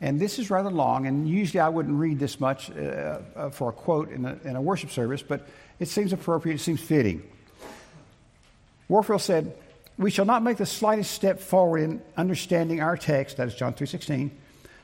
and 0.00 0.20
this 0.20 0.38
is 0.38 0.50
rather 0.50 0.70
long, 0.70 1.06
and 1.06 1.28
usually 1.28 1.60
I 1.60 1.68
wouldn't 1.68 1.98
read 1.98 2.18
this 2.18 2.38
much 2.38 2.70
uh, 2.70 3.20
uh, 3.34 3.50
for 3.50 3.70
a 3.70 3.72
quote 3.72 4.10
in 4.10 4.26
a, 4.26 4.38
in 4.44 4.56
a 4.56 4.60
worship 4.60 4.90
service, 4.90 5.22
but 5.22 5.48
it 5.78 5.88
seems 5.88 6.12
appropriate, 6.12 6.56
it 6.56 6.60
seems 6.60 6.80
fitting. 6.80 7.22
Warfield 8.88 9.22
said, 9.22 9.56
We 9.96 10.10
shall 10.10 10.26
not 10.26 10.42
make 10.42 10.58
the 10.58 10.66
slightest 10.66 11.12
step 11.12 11.40
forward 11.40 11.80
in 11.80 12.02
understanding 12.16 12.82
our 12.82 12.96
text, 12.96 13.38
that 13.38 13.48
is 13.48 13.54
John 13.54 13.72
3.16, 13.72 14.30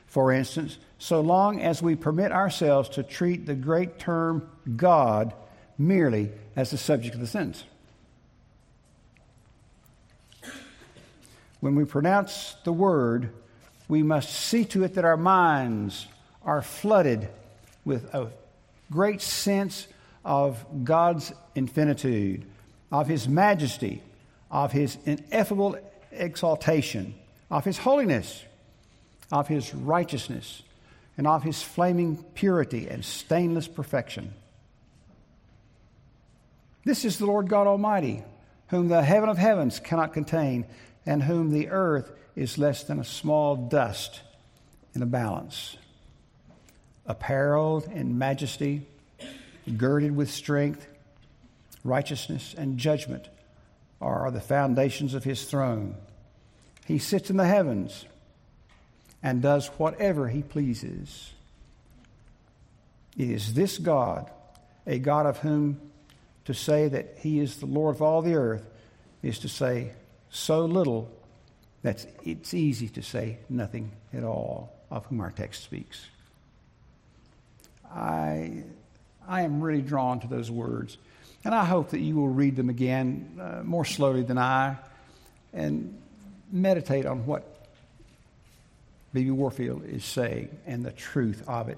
for 0.07 0.31
instance, 0.31 0.77
so 0.97 1.21
long 1.21 1.61
as 1.61 1.81
we 1.81 1.95
permit 1.95 2.31
ourselves 2.31 2.89
to 2.89 3.03
treat 3.03 3.45
the 3.45 3.55
great 3.55 3.99
term 3.99 4.49
God 4.75 5.33
merely 5.77 6.31
as 6.55 6.71
the 6.71 6.77
subject 6.77 7.13
of 7.13 7.21
the 7.21 7.27
sentence. 7.27 7.63
When 11.59 11.75
we 11.75 11.85
pronounce 11.85 12.55
the 12.63 12.73
word, 12.73 13.29
we 13.93 14.01
must 14.01 14.33
see 14.33 14.65
to 14.65 14.83
it 14.83 14.95
that 14.95 15.05
our 15.05 15.15
minds 15.15 16.07
are 16.43 16.63
flooded 16.63 17.29
with 17.85 18.11
a 18.11 18.27
great 18.91 19.21
sense 19.21 19.87
of 20.25 20.65
God's 20.83 21.31
infinitude, 21.53 22.43
of 22.91 23.05
His 23.05 23.27
majesty, 23.27 24.01
of 24.49 24.71
His 24.71 24.97
ineffable 25.05 25.77
exaltation, 26.11 27.13
of 27.51 27.65
His 27.65 27.77
holiness, 27.77 28.43
of 29.31 29.47
His 29.47 29.75
righteousness, 29.75 30.63
and 31.15 31.27
of 31.27 31.43
His 31.43 31.61
flaming 31.61 32.17
purity 32.33 32.87
and 32.87 33.05
stainless 33.05 33.67
perfection. 33.67 34.33
This 36.83 37.05
is 37.05 37.19
the 37.19 37.27
Lord 37.27 37.47
God 37.47 37.67
Almighty, 37.67 38.23
whom 38.69 38.87
the 38.87 39.03
heaven 39.03 39.29
of 39.29 39.37
heavens 39.37 39.79
cannot 39.79 40.13
contain, 40.13 40.65
and 41.05 41.23
whom 41.23 41.51
the 41.51 41.69
earth 41.69 42.11
is 42.35 42.57
less 42.57 42.83
than 42.83 42.99
a 42.99 43.05
small 43.05 43.55
dust 43.55 44.21
in 44.93 45.01
a 45.01 45.05
balance. 45.05 45.77
Apparelled 47.05 47.85
in 47.91 48.17
majesty, 48.17 48.85
girded 49.77 50.15
with 50.15 50.29
strength, 50.29 50.87
righteousness, 51.83 52.55
and 52.57 52.77
judgment 52.77 53.27
are 54.01 54.31
the 54.31 54.41
foundations 54.41 55.13
of 55.13 55.23
his 55.23 55.45
throne. 55.45 55.95
He 56.85 56.97
sits 56.97 57.29
in 57.29 57.37
the 57.37 57.45
heavens 57.45 58.05
and 59.21 59.41
does 59.41 59.67
whatever 59.67 60.27
he 60.27 60.41
pleases. 60.41 61.31
It 63.17 63.29
is 63.29 63.53
this 63.53 63.77
God, 63.77 64.29
a 64.85 64.99
God 64.99 65.25
of 65.25 65.37
whom 65.39 65.79
to 66.45 66.53
say 66.53 66.89
that 66.89 67.17
he 67.19 67.39
is 67.39 67.57
the 67.57 67.65
Lord 67.65 67.95
of 67.95 68.01
all 68.01 68.21
the 68.21 68.35
earth, 68.35 68.65
is 69.21 69.39
to 69.39 69.49
say 69.49 69.91
so 70.33 70.65
little 70.65 71.09
that 71.83 72.05
it's 72.23 72.53
easy 72.53 72.89
to 72.89 73.03
say 73.03 73.37
nothing 73.49 73.91
at 74.13 74.23
all 74.23 74.73
of 74.89 75.05
whom 75.05 75.21
our 75.21 75.31
text 75.31 75.63
speaks. 75.63 76.07
I, 77.93 78.63
I 79.27 79.43
am 79.43 79.61
really 79.61 79.81
drawn 79.81 80.19
to 80.21 80.27
those 80.27 80.49
words, 80.49 80.97
and 81.45 81.53
I 81.53 81.65
hope 81.65 81.91
that 81.91 81.99
you 81.99 82.15
will 82.15 82.29
read 82.29 82.55
them 82.55 82.69
again 82.69 83.39
uh, 83.39 83.61
more 83.63 83.85
slowly 83.85 84.23
than 84.23 84.39
I 84.39 84.77
and 85.53 86.01
meditate 86.51 87.05
on 87.05 87.27
what 87.27 87.43
B.B. 89.13 89.29
Warfield 89.29 89.85
is 89.85 90.03
saying 90.03 90.49
and 90.65 90.83
the 90.83 90.91
truth 90.91 91.43
of 91.47 91.69
it. 91.69 91.77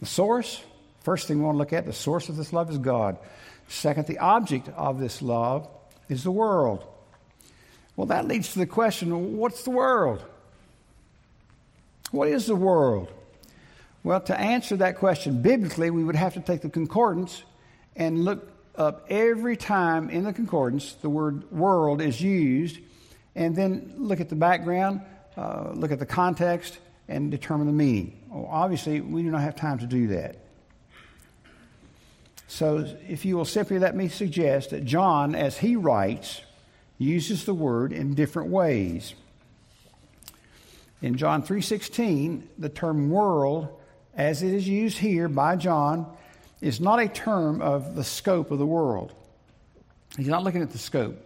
The 0.00 0.06
source, 0.06 0.60
first 1.02 1.28
thing 1.28 1.38
we 1.38 1.44
want 1.44 1.54
to 1.54 1.58
look 1.58 1.72
at, 1.72 1.86
the 1.86 1.92
source 1.92 2.28
of 2.28 2.36
this 2.36 2.52
love 2.52 2.68
is 2.68 2.78
God. 2.78 3.16
Second, 3.68 4.08
the 4.08 4.18
object 4.18 4.68
of 4.70 4.98
this 4.98 5.22
love 5.22 5.68
is 6.10 6.24
the 6.24 6.30
world. 6.30 6.84
Well, 7.96 8.06
that 8.06 8.26
leads 8.26 8.52
to 8.54 8.58
the 8.58 8.66
question 8.66 9.36
what's 9.36 9.62
the 9.62 9.70
world? 9.70 10.24
What 12.10 12.28
is 12.28 12.46
the 12.46 12.56
world? 12.56 13.12
Well, 14.02 14.20
to 14.22 14.38
answer 14.38 14.76
that 14.76 14.96
question 14.96 15.42
biblically, 15.42 15.90
we 15.90 16.02
would 16.02 16.16
have 16.16 16.34
to 16.34 16.40
take 16.40 16.62
the 16.62 16.70
concordance 16.70 17.42
and 17.94 18.24
look 18.24 18.50
up 18.76 19.04
every 19.10 19.56
time 19.56 20.08
in 20.08 20.24
the 20.24 20.32
concordance 20.32 20.94
the 20.94 21.10
word 21.10 21.50
world 21.52 22.00
is 22.00 22.20
used, 22.20 22.78
and 23.34 23.54
then 23.54 23.92
look 23.98 24.20
at 24.20 24.28
the 24.28 24.34
background, 24.34 25.02
uh, 25.36 25.70
look 25.74 25.92
at 25.92 25.98
the 25.98 26.06
context, 26.06 26.78
and 27.08 27.30
determine 27.30 27.66
the 27.66 27.72
meaning. 27.72 28.18
Well, 28.30 28.48
obviously, 28.50 29.00
we 29.00 29.22
do 29.22 29.30
not 29.30 29.42
have 29.42 29.56
time 29.56 29.78
to 29.80 29.86
do 29.86 30.08
that. 30.08 30.36
So, 32.50 32.84
if 33.08 33.24
you 33.24 33.36
will 33.36 33.44
simply 33.44 33.78
let 33.78 33.94
me 33.94 34.08
suggest 34.08 34.70
that 34.70 34.84
John, 34.84 35.36
as 35.36 35.58
he 35.58 35.76
writes, 35.76 36.40
uses 36.98 37.44
the 37.44 37.54
word 37.54 37.92
in 37.92 38.14
different 38.14 38.50
ways. 38.50 39.14
In 41.00 41.16
John 41.16 41.44
3:16, 41.44 42.48
the 42.58 42.68
term 42.68 43.08
world 43.08 43.68
as 44.16 44.42
it 44.42 44.52
is 44.52 44.66
used 44.66 44.98
here 44.98 45.28
by 45.28 45.54
John 45.54 46.12
is 46.60 46.80
not 46.80 46.98
a 46.98 47.06
term 47.06 47.62
of 47.62 47.94
the 47.94 48.02
scope 48.02 48.50
of 48.50 48.58
the 48.58 48.66
world. 48.66 49.14
He's 50.16 50.26
not 50.26 50.42
looking 50.42 50.60
at 50.60 50.72
the 50.72 50.78
scope. 50.78 51.24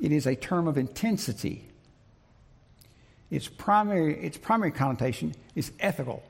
It 0.00 0.12
is 0.12 0.24
a 0.24 0.36
term 0.36 0.68
of 0.68 0.78
intensity. 0.78 1.68
Its 3.28 3.48
primary, 3.48 4.24
its 4.24 4.38
primary 4.38 4.70
connotation 4.70 5.34
is 5.56 5.72
ethical. 5.80 6.22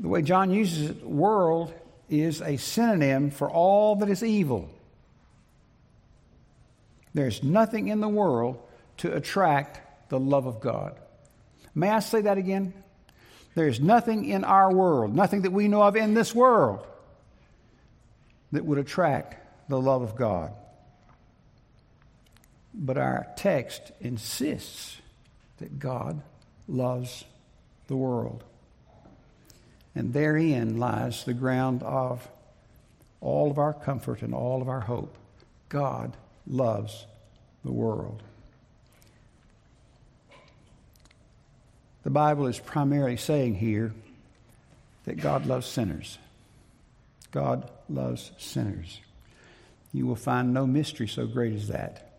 The 0.00 0.08
way 0.08 0.22
John 0.22 0.50
uses 0.50 0.90
it, 0.90 1.06
world 1.06 1.74
is 2.08 2.40
a 2.40 2.56
synonym 2.56 3.30
for 3.30 3.50
all 3.50 3.96
that 3.96 4.08
is 4.08 4.24
evil. 4.24 4.70
There's 7.12 7.42
nothing 7.42 7.88
in 7.88 8.00
the 8.00 8.08
world 8.08 8.58
to 8.98 9.14
attract 9.14 10.08
the 10.08 10.18
love 10.18 10.46
of 10.46 10.60
God. 10.60 10.98
May 11.74 11.90
I 11.90 12.00
say 12.00 12.22
that 12.22 12.38
again? 12.38 12.72
There's 13.54 13.80
nothing 13.80 14.24
in 14.24 14.44
our 14.44 14.72
world, 14.72 15.14
nothing 15.14 15.42
that 15.42 15.52
we 15.52 15.68
know 15.68 15.82
of 15.82 15.96
in 15.96 16.14
this 16.14 16.34
world, 16.34 16.86
that 18.52 18.64
would 18.64 18.78
attract 18.78 19.68
the 19.68 19.80
love 19.80 20.02
of 20.02 20.16
God. 20.16 20.52
But 22.72 22.96
our 22.96 23.26
text 23.36 23.92
insists 24.00 24.96
that 25.58 25.78
God 25.78 26.22
loves 26.68 27.24
the 27.88 27.96
world. 27.96 28.44
And 29.94 30.12
therein 30.12 30.78
lies 30.78 31.24
the 31.24 31.34
ground 31.34 31.82
of 31.82 32.28
all 33.20 33.50
of 33.50 33.58
our 33.58 33.72
comfort 33.72 34.22
and 34.22 34.34
all 34.34 34.62
of 34.62 34.68
our 34.68 34.80
hope. 34.80 35.16
God 35.68 36.16
loves 36.46 37.06
the 37.64 37.72
world. 37.72 38.22
The 42.02 42.10
Bible 42.10 42.46
is 42.46 42.58
primarily 42.58 43.16
saying 43.16 43.56
here 43.56 43.92
that 45.04 45.16
God 45.16 45.46
loves 45.46 45.66
sinners. 45.66 46.18
God 47.30 47.70
loves 47.88 48.32
sinners. 48.38 49.00
You 49.92 50.06
will 50.06 50.16
find 50.16 50.54
no 50.54 50.66
mystery 50.66 51.08
so 51.08 51.26
great 51.26 51.52
as 51.52 51.68
that. 51.68 52.12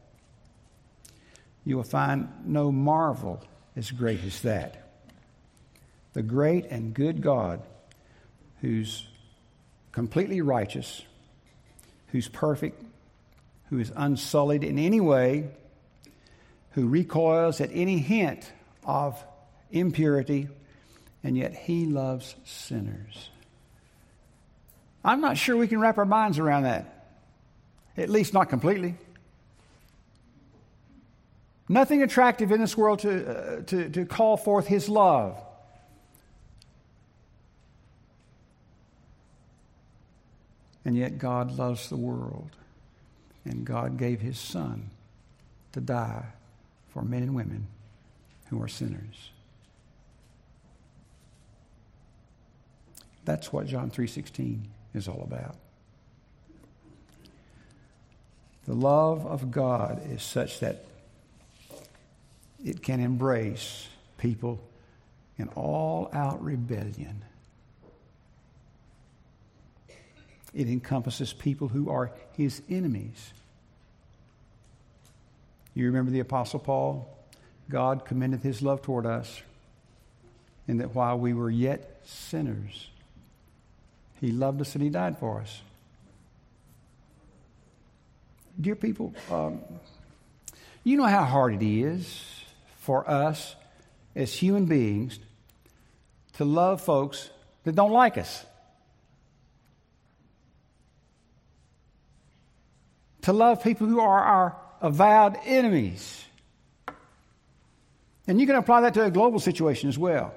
You 1.65 1.77
will 1.77 1.83
find 1.83 2.27
no 2.45 2.71
marvel 2.71 3.43
as 3.75 3.91
great 3.91 4.23
as 4.23 4.41
that 4.41 4.90
the 6.13 6.21
great 6.21 6.65
and 6.65 6.93
good 6.93 7.21
God 7.21 7.61
who's 8.61 9.07
completely 9.91 10.41
righteous, 10.41 11.01
who's 12.07 12.27
perfect, 12.27 12.81
who 13.69 13.79
is 13.79 13.91
unsullied 13.95 14.63
in 14.63 14.77
any 14.77 14.99
way, 14.99 15.49
who 16.71 16.87
recoils 16.87 17.61
at 17.61 17.69
any 17.73 17.97
hint 17.99 18.51
of 18.85 19.23
impurity, 19.71 20.47
and 21.23 21.37
yet 21.37 21.53
he 21.53 21.85
loves 21.85 22.35
sinners. 22.45 23.29
I'm 25.03 25.21
not 25.21 25.37
sure 25.37 25.57
we 25.57 25.67
can 25.67 25.79
wrap 25.79 25.97
our 25.97 26.05
minds 26.05 26.39
around 26.39 26.63
that, 26.63 27.07
at 27.97 28.09
least 28.09 28.33
not 28.33 28.49
completely. 28.49 28.95
Nothing 31.67 32.03
attractive 32.03 32.51
in 32.51 32.59
this 32.59 32.75
world 32.75 32.99
to, 32.99 33.29
uh, 33.29 33.61
to, 33.63 33.89
to 33.89 34.05
call 34.05 34.35
forth 34.37 34.67
his 34.67 34.89
love. 34.89 35.41
And 40.83 40.95
yet, 40.95 41.17
God 41.17 41.57
loves 41.57 41.89
the 41.89 41.97
world. 41.97 42.51
And 43.45 43.65
God 43.65 43.97
gave 43.97 44.21
his 44.21 44.39
son 44.39 44.91
to 45.71 45.81
die 45.81 46.25
for 46.89 47.01
men 47.01 47.23
and 47.23 47.35
women 47.35 47.67
who 48.47 48.61
are 48.61 48.67
sinners. 48.67 49.31
That's 53.25 53.53
what 53.53 53.67
John 53.67 53.89
3:16 53.89 54.67
is 54.93 55.07
all 55.07 55.21
about. 55.23 55.55
The 58.65 58.73
love 58.73 59.25
of 59.25 59.51
God 59.51 60.01
is 60.07 60.21
such 60.21 60.59
that 60.59 60.85
it 62.63 62.83
can 62.83 62.99
embrace 62.99 63.87
people 64.17 64.59
in 65.37 65.47
all 65.49 66.09
out 66.13 66.43
rebellion 66.43 67.23
It 70.53 70.67
encompasses 70.67 71.33
people 71.33 71.69
who 71.69 71.89
are 71.89 72.11
his 72.33 72.61
enemies. 72.69 73.33
You 75.73 75.85
remember 75.85 76.11
the 76.11 76.19
Apostle 76.19 76.59
Paul? 76.59 77.07
God 77.69 78.03
commended 78.03 78.41
his 78.41 78.61
love 78.61 78.81
toward 78.81 79.05
us, 79.05 79.41
in 80.67 80.77
that 80.77 80.93
while 80.93 81.17
we 81.17 81.33
were 81.33 81.49
yet 81.49 82.01
sinners, 82.05 82.89
he 84.19 84.31
loved 84.31 84.59
us 84.61 84.75
and 84.75 84.83
he 84.83 84.89
died 84.89 85.17
for 85.17 85.39
us. 85.39 85.61
Dear 88.59 88.75
people, 88.75 89.13
um, 89.31 89.61
You 90.83 90.97
know 90.97 91.05
how 91.05 91.23
hard 91.23 91.53
it 91.53 91.65
is 91.65 92.21
for 92.77 93.09
us 93.09 93.55
as 94.15 94.33
human 94.33 94.65
beings 94.65 95.19
to 96.33 96.45
love 96.45 96.81
folks 96.81 97.29
that 97.63 97.75
don't 97.75 97.91
like 97.91 98.17
us. 98.17 98.45
To 103.23 103.33
love 103.33 103.63
people 103.63 103.87
who 103.87 103.99
are 103.99 104.19
our 104.19 104.57
avowed 104.81 105.37
enemies. 105.45 106.25
And 108.27 108.39
you 108.39 108.47
can 108.47 108.55
apply 108.55 108.81
that 108.81 108.93
to 108.95 109.03
a 109.03 109.11
global 109.11 109.39
situation 109.39 109.89
as 109.89 109.97
well. 109.97 110.33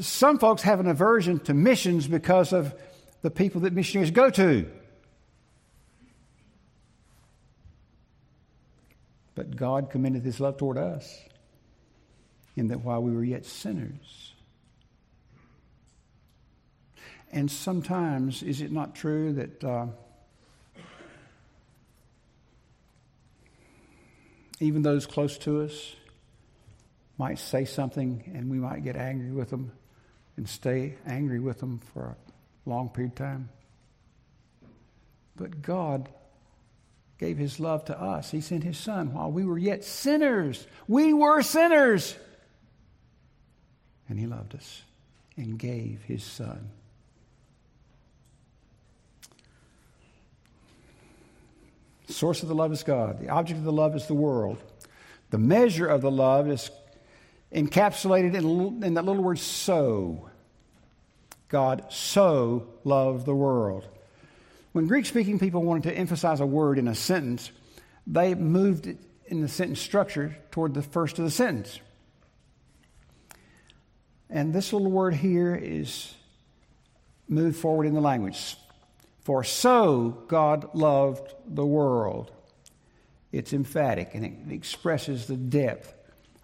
Some 0.00 0.38
folks 0.38 0.62
have 0.62 0.78
an 0.78 0.86
aversion 0.86 1.40
to 1.40 1.54
missions 1.54 2.06
because 2.06 2.52
of 2.52 2.74
the 3.22 3.30
people 3.30 3.62
that 3.62 3.72
missionaries 3.72 4.10
go 4.10 4.30
to. 4.30 4.70
But 9.34 9.56
God 9.56 9.90
commended 9.90 10.22
his 10.22 10.38
love 10.38 10.58
toward 10.58 10.78
us 10.78 11.18
in 12.56 12.68
that 12.68 12.80
while 12.80 13.02
we 13.02 13.12
were 13.12 13.24
yet 13.24 13.46
sinners. 13.46 14.34
And 17.32 17.50
sometimes, 17.50 18.42
is 18.42 18.60
it 18.60 18.72
not 18.72 18.94
true 18.94 19.32
that 19.34 19.64
uh, 19.64 19.86
even 24.60 24.82
those 24.82 25.06
close 25.06 25.38
to 25.38 25.62
us 25.62 25.94
might 27.18 27.38
say 27.38 27.64
something 27.64 28.30
and 28.34 28.50
we 28.50 28.58
might 28.58 28.84
get 28.84 28.96
angry 28.96 29.32
with 29.32 29.50
them 29.50 29.72
and 30.36 30.48
stay 30.48 30.96
angry 31.06 31.40
with 31.40 31.58
them 31.58 31.80
for 31.92 32.16
a 32.66 32.70
long 32.70 32.88
period 32.90 33.12
of 33.12 33.16
time? 33.16 33.48
But 35.36 35.62
God 35.62 36.08
gave 37.18 37.38
his 37.38 37.58
love 37.58 37.84
to 37.86 38.00
us. 38.00 38.30
He 38.30 38.40
sent 38.40 38.64
his 38.64 38.78
son 38.78 39.12
while 39.12 39.30
we 39.30 39.44
were 39.44 39.58
yet 39.58 39.84
sinners. 39.84 40.66
We 40.86 41.12
were 41.12 41.42
sinners. 41.42 42.14
And 44.08 44.18
he 44.18 44.26
loved 44.26 44.54
us 44.54 44.82
and 45.36 45.58
gave 45.58 46.02
his 46.02 46.24
son. 46.24 46.70
Source 52.10 52.42
of 52.42 52.48
the 52.48 52.54
love 52.54 52.72
is 52.72 52.82
God. 52.82 53.20
The 53.20 53.28
object 53.28 53.58
of 53.58 53.64
the 53.64 53.72
love 53.72 53.94
is 53.94 54.06
the 54.06 54.14
world. 54.14 54.58
The 55.30 55.38
measure 55.38 55.86
of 55.86 56.02
the 56.02 56.10
love 56.10 56.48
is 56.48 56.70
encapsulated 57.52 58.34
in, 58.34 58.84
in 58.84 58.94
that 58.94 59.04
little 59.04 59.22
word 59.22 59.38
so. 59.38 60.28
God 61.48 61.86
so 61.90 62.68
loved 62.84 63.26
the 63.26 63.34
world. 63.34 63.86
When 64.72 64.86
Greek 64.86 65.06
speaking 65.06 65.38
people 65.38 65.62
wanted 65.62 65.84
to 65.84 65.92
emphasize 65.92 66.40
a 66.40 66.46
word 66.46 66.78
in 66.78 66.86
a 66.86 66.94
sentence, 66.94 67.50
they 68.06 68.34
moved 68.34 68.86
it 68.86 68.98
in 69.26 69.40
the 69.40 69.48
sentence 69.48 69.80
structure 69.80 70.36
toward 70.50 70.74
the 70.74 70.82
first 70.82 71.18
of 71.18 71.24
the 71.24 71.30
sentence. 71.30 71.80
And 74.28 74.52
this 74.52 74.72
little 74.72 74.90
word 74.90 75.14
here 75.14 75.56
is 75.56 76.14
moved 77.28 77.56
forward 77.56 77.86
in 77.86 77.94
the 77.94 78.00
language. 78.00 78.56
For 79.30 79.44
so 79.44 80.24
God 80.26 80.74
loved 80.74 81.36
the 81.46 81.64
world. 81.64 82.32
It's 83.30 83.52
emphatic 83.52 84.16
and 84.16 84.24
it 84.24 84.52
expresses 84.52 85.26
the 85.26 85.36
depth 85.36 85.94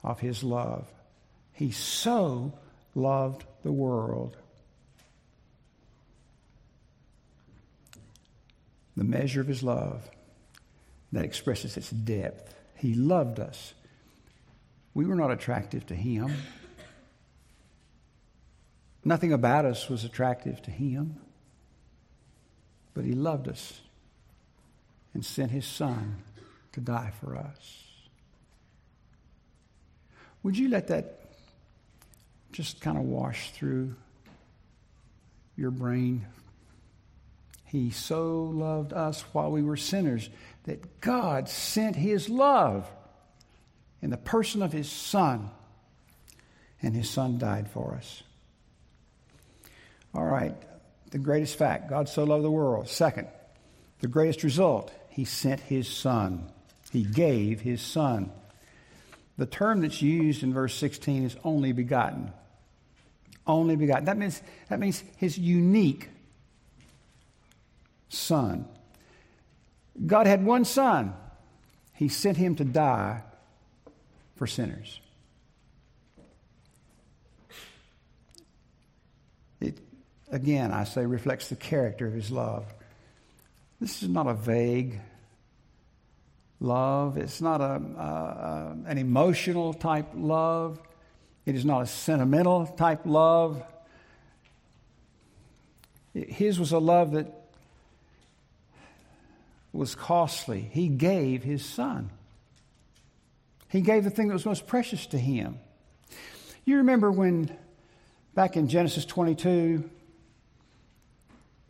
of 0.05 0.21
his 0.21 0.45
love. 0.45 0.87
He 1.53 1.73
so 1.73 2.57
loved 2.95 3.43
the 3.65 3.73
world. 3.73 4.37
the 8.97 9.03
measure 9.03 9.41
of 9.41 9.49
his 9.49 9.65
love 9.65 10.09
that 11.11 11.25
expresses 11.25 11.77
its 11.77 11.91
depth. 11.91 12.55
He 12.77 12.95
loved 12.95 13.41
us. 13.41 13.75
We 14.95 15.07
were 15.07 15.17
not 15.17 15.33
attractive 15.33 15.85
to 15.87 15.97
him. 15.97 16.33
Nothing 19.05 19.33
about 19.33 19.65
us 19.65 19.89
was 19.89 20.05
attractive 20.05 20.63
to 20.63 20.71
him. 20.71 21.21
But 22.97 23.05
he 23.05 23.13
loved 23.13 23.47
us 23.47 23.81
and 25.15 25.25
sent 25.25 25.53
his 25.53 25.67
son 25.67 26.17
to 26.73 26.81
die 26.81 27.13
for 27.21 27.37
us. 27.37 27.85
Would 30.43 30.59
you 30.59 30.69
let 30.69 30.89
that 30.89 31.21
just 32.51 32.81
kind 32.81 32.99
of 32.99 33.05
wash 33.05 33.53
through 33.53 33.95
your 35.57 35.71
brain 35.71 36.27
he 37.67 37.91
so 37.91 38.45
loved 38.45 38.93
us 38.93 39.23
while 39.33 39.51
we 39.51 39.63
were 39.63 39.77
sinners 39.77 40.31
that 40.65 41.01
God 41.01 41.49
sent 41.49 41.97
His 41.97 42.29
love 42.29 42.89
in 44.01 44.11
the 44.11 44.17
person 44.17 44.63
of 44.63 44.73
His 44.73 44.91
Son, 44.91 45.51
and 46.81 46.95
His 46.95 47.11
Son 47.11 47.39
died 47.39 47.69
for 47.69 47.95
us. 47.95 48.23
All 50.15 50.25
right, 50.25 50.55
the 51.17 51.23
greatest 51.23 51.57
fact 51.57 51.89
God 51.89 52.11
so 52.11 52.25
loved 52.25 52.45
the 52.45 52.51
world. 52.51 52.89
Second, 52.89 53.27
the 54.01 54.07
greatest 54.07 54.43
result 54.43 54.93
He 55.09 55.25
sent 55.25 55.61
His 55.61 55.89
Son, 55.89 56.53
He 56.93 57.05
gave 57.05 57.63
His 57.63 57.81
Son. 57.81 58.31
The 59.39 59.47
term 59.47 59.81
that's 59.81 60.03
used 60.03 60.43
in 60.43 60.53
verse 60.53 60.75
16 60.75 61.25
is 61.25 61.37
only 61.43 61.73
begotten. 61.73 62.33
Only 63.47 63.77
begotten. 63.77 64.05
That 64.05 64.19
means, 64.19 64.43
that 64.69 64.79
means 64.79 65.03
His 65.17 65.39
unique 65.39 66.11
son. 68.11 68.67
God 70.05 70.27
had 70.27 70.45
one 70.45 70.67
son. 70.67 71.15
He 71.95 72.09
sent 72.09 72.37
him 72.37 72.57
to 72.57 72.65
die 72.65 73.23
for 74.37 74.47
sinners. 74.47 75.01
It, 79.61 79.79
again, 80.31 80.73
I 80.73 80.85
say, 80.85 81.07
reflects 81.07 81.49
the 81.49 81.57
character 81.57 82.07
of 82.07 82.13
his 82.13 82.31
love. 82.31 82.65
This 83.81 84.03
is 84.03 84.09
not 84.09 84.27
a 84.27 84.35
vague 84.35 85.01
love. 86.61 87.19
It's 87.19 87.41
not 87.41 87.61
a, 87.61 88.77
an 88.87 88.99
emotional 88.99 89.75
type 89.75 90.09
love. 90.15 90.81
It 91.45 91.55
is 91.55 91.65
not 91.65 91.83
a 91.83 91.87
sentimental 91.87 92.67
type 92.67 93.03
love. 93.05 93.63
His 96.15 96.59
was 96.59 96.73
a 96.73 96.79
love 96.79 97.13
that 97.13 97.33
was 99.73 99.95
costly. 99.95 100.61
He 100.73 100.89
gave 100.89 101.43
his 101.45 101.65
son. 101.65 102.11
He 103.69 103.83
gave 103.83 104.05
the 104.05 104.11
thing 104.11 104.29
that 104.29 104.35
was 104.35 104.47
most 104.47 104.67
precious 104.67 105.07
to 105.09 105.19
him. 105.19 105.59
You 106.65 106.79
remember 106.79 107.13
when, 107.13 107.55
back 108.35 108.57
in 108.57 108.69
Genesis 108.69 109.05
22, 109.05 109.89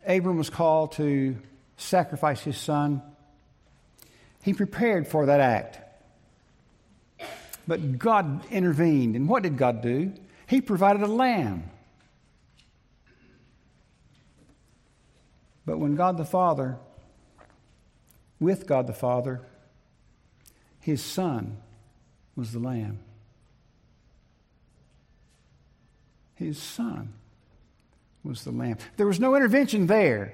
Abram 0.07 0.37
was 0.37 0.49
called 0.49 0.93
to 0.93 1.37
sacrifice 1.75 2.41
his 2.41 2.57
son. 2.57 3.01
He 4.41 4.53
prepared 4.53 5.07
for 5.07 5.27
that 5.27 5.39
act. 5.39 5.79
But 7.67 7.99
God 7.99 8.49
intervened. 8.49 9.15
And 9.15 9.27
what 9.27 9.43
did 9.43 9.57
God 9.57 9.81
do? 9.81 10.13
He 10.47 10.61
provided 10.61 11.01
a 11.01 11.07
lamb. 11.07 11.69
But 15.65 15.77
when 15.77 15.95
God 15.95 16.17
the 16.17 16.25
Father 16.25 16.77
with 18.39 18.67
God 18.67 18.87
the 18.87 18.93
Father. 18.93 19.41
His 20.79 21.03
Son 21.03 21.57
was 22.35 22.51
the 22.51 22.59
Lamb. 22.59 22.99
His 26.35 26.61
Son 26.61 27.13
was 28.27 28.43
the 28.43 28.51
Lamb. 28.51 28.77
There 28.97 29.07
was 29.07 29.19
no 29.19 29.35
intervention 29.35 29.87
there 29.87 30.33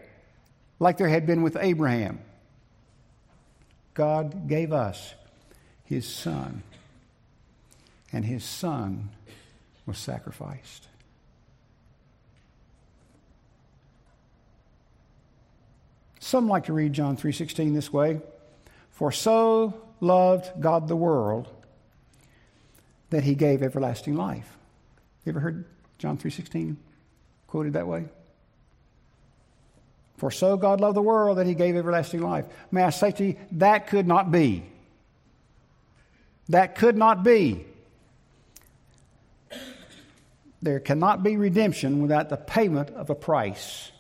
like 0.79 0.97
there 0.97 1.08
had 1.08 1.25
been 1.25 1.43
with 1.43 1.58
Abraham. 1.60 2.19
God 3.93 4.47
gave 4.47 4.73
us 4.73 5.13
His 5.84 6.08
Son, 6.08 6.63
and 8.12 8.25
His 8.25 8.43
Son 8.43 9.10
was 9.86 9.97
sacrificed. 9.97 10.88
Some 16.19 16.47
like 16.47 16.65
to 16.65 16.73
read 16.73 16.93
John 16.93 17.15
3:16 17.15 17.73
this 17.73 17.93
way, 17.93 18.21
"For 18.89 19.12
so 19.12 19.82
loved 19.99 20.60
God 20.60 20.88
the 20.88 20.95
world 20.95 21.49
that 23.10 23.23
he 23.23 23.36
gave 23.36 23.62
everlasting 23.62 24.15
life." 24.15 24.58
You 25.25 25.32
ever 25.32 25.41
heard 25.41 25.65
John 25.99 26.17
3:16 26.17 26.77
quoted 27.54 27.74
that 27.74 27.88
way? 27.88 28.06
For 30.18 30.32
so 30.32 30.58
God 30.58 30.82
loved 30.82 30.98
the 30.98 31.04
world 31.04 31.38
that 31.38 31.46
he 31.46 31.54
gave 31.54 31.76
everlasting 31.76 32.24
life. 32.24 32.46
May 32.72 32.82
I 32.82 32.89
say 32.89 33.12
to 33.12 33.26
you, 33.26 33.36
that 33.52 33.86
could 33.86 34.08
not 34.08 34.32
be. 34.32 34.63
That 36.50 36.74
could 36.74 36.98
not 36.98 37.24
be. 37.24 37.63
There 40.63 40.80
cannot 40.80 41.22
be 41.22 41.38
redemption 41.38 42.02
without 42.02 42.30
the 42.30 42.38
payment 42.38 42.89
of 42.89 43.12
a 43.12 43.16
price. 43.16 43.92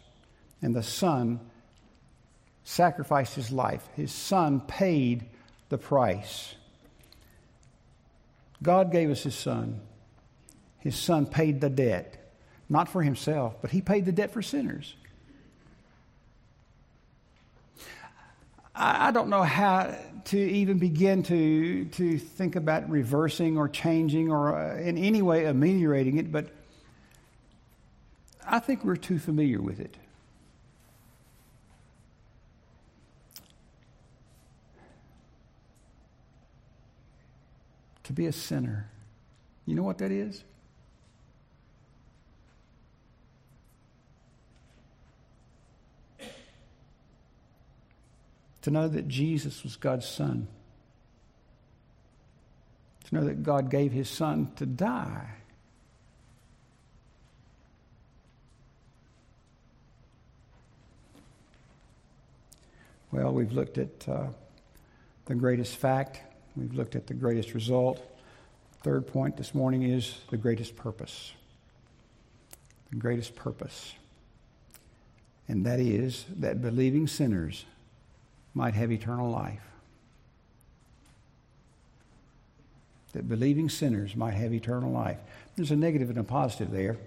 And 0.63 0.75
the 0.75 0.81
Son 0.81 1.39
sacrificed 2.63 3.35
his 3.35 3.51
life. 3.51 3.87
His 3.95 4.11
son 4.11 4.61
paid 4.61 5.25
the 5.69 5.77
price. 5.77 6.55
God 8.63 8.91
gave 8.91 9.11
us 9.11 9.21
His 9.21 9.35
Son. 9.35 9.79
His 10.79 10.95
Son 10.95 11.27
paid 11.27 11.61
the 11.61 11.69
debt, 11.69 12.22
not 12.69 12.89
for 12.89 13.01
Himself, 13.01 13.55
but 13.61 13.71
He 13.71 13.81
paid 13.81 14.05
the 14.05 14.11
debt 14.11 14.31
for 14.31 14.41
sinners. 14.41 14.95
I, 18.75 19.11
don't 19.11 19.29
know 19.29 19.43
how 19.43 19.95
to 20.25 20.37
even 20.37 20.79
begin 20.79 21.21
to, 21.23 21.85
to 21.85 22.17
think 22.17 22.55
about 22.55 22.89
reversing 22.89 23.57
or 23.57 23.69
changing 23.69 24.31
or 24.31 24.55
uh, 24.55 24.77
in 24.77 24.97
any 24.97 25.21
way 25.21 25.45
ameliorating 25.45 26.17
it, 26.17 26.31
but 26.31 26.49
I 28.45 28.59
think 28.59 28.83
we're 28.83 28.95
too 28.95 29.19
familiar 29.19 29.61
with 29.61 29.79
it. 29.79 29.95
To 38.05 38.13
be 38.13 38.25
a 38.25 38.33
sinner, 38.33 38.89
you 39.65 39.75
know 39.75 39.83
what 39.83 39.99
that 39.99 40.11
is? 40.11 40.43
To 48.63 48.71
know 48.71 48.87
that 48.87 49.07
Jesus 49.09 49.61
was 49.63 49.75
God's 49.75 50.07
Son, 50.07 50.47
to 53.05 53.15
know 53.15 53.25
that 53.25 53.43
God 53.43 53.69
gave 53.69 53.91
His 53.91 54.09
Son 54.09 54.51
to 54.55 54.65
die. 54.65 55.29
Well, 63.11 63.31
we've 63.33 63.51
looked 63.51 63.77
at 63.77 64.07
uh, 64.07 64.27
the 65.25 65.35
greatest 65.35 65.75
fact, 65.75 66.21
we've 66.55 66.73
looked 66.73 66.95
at 66.95 67.05
the 67.05 67.13
greatest 67.13 67.53
result. 67.53 68.01
Third 68.81 69.05
point 69.05 69.37
this 69.37 69.53
morning 69.53 69.83
is 69.83 70.17
the 70.31 70.37
greatest 70.37 70.75
purpose. 70.75 71.33
The 72.91 72.95
greatest 72.97 73.35
purpose. 73.35 73.93
And 75.49 75.65
that 75.65 75.79
is 75.79 76.25
that 76.37 76.61
believing 76.61 77.07
sinners 77.07 77.65
might 78.53 78.73
have 78.73 78.91
eternal 78.91 79.29
life. 79.29 79.61
That 83.13 83.29
believing 83.29 83.69
sinners 83.69 84.15
might 84.15 84.33
have 84.33 84.53
eternal 84.53 84.91
life. 84.91 85.17
There's 85.55 85.71
a 85.71 85.75
negative 85.75 86.09
and 86.09 86.17
a 86.17 86.23
positive 86.23 86.71
there. 86.71 86.97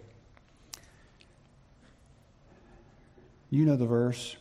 You 3.51 3.65
know 3.65 3.77
the 3.77 3.87
verse 3.87 4.37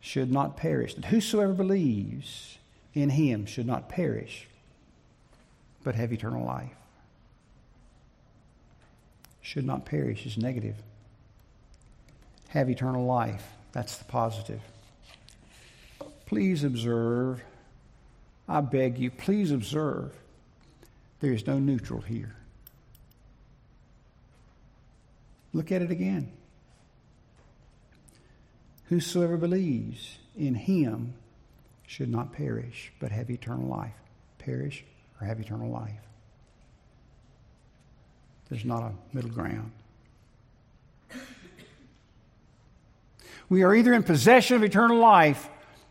should 0.00 0.32
not 0.32 0.56
perish. 0.56 0.94
That 0.94 1.06
whosoever 1.06 1.52
believes 1.52 2.58
in 2.94 3.10
him 3.10 3.46
should 3.46 3.66
not 3.66 3.88
perish, 3.88 4.48
but 5.84 5.94
have 5.94 6.12
eternal 6.12 6.44
life. 6.44 6.70
Should 9.40 9.66
not 9.66 9.84
perish 9.84 10.26
is 10.26 10.36
negative. 10.36 10.76
Have 12.48 12.68
eternal 12.68 13.04
life. 13.04 13.52
That's 13.72 13.96
the 13.96 14.04
positive. 14.04 14.60
Please 16.30 16.62
observe, 16.62 17.42
I 18.48 18.60
beg 18.60 19.00
you, 19.00 19.10
please 19.10 19.50
observe, 19.50 20.12
there 21.18 21.32
is 21.32 21.44
no 21.44 21.58
neutral 21.58 22.02
here. 22.02 22.36
Look 25.52 25.72
at 25.72 25.82
it 25.82 25.90
again. 25.90 26.30
Whosoever 28.90 29.36
believes 29.36 30.18
in 30.38 30.54
him 30.54 31.14
should 31.88 32.08
not 32.08 32.32
perish, 32.32 32.92
but 33.00 33.10
have 33.10 33.28
eternal 33.28 33.66
life. 33.66 33.96
Perish 34.38 34.84
or 35.20 35.26
have 35.26 35.40
eternal 35.40 35.68
life. 35.68 35.90
There's 38.48 38.64
not 38.64 38.84
a 38.84 38.92
middle 39.12 39.32
ground. 39.32 39.72
We 43.48 43.64
are 43.64 43.74
either 43.74 43.92
in 43.92 44.04
possession 44.04 44.54
of 44.54 44.62
eternal 44.62 44.98
life 44.98 45.48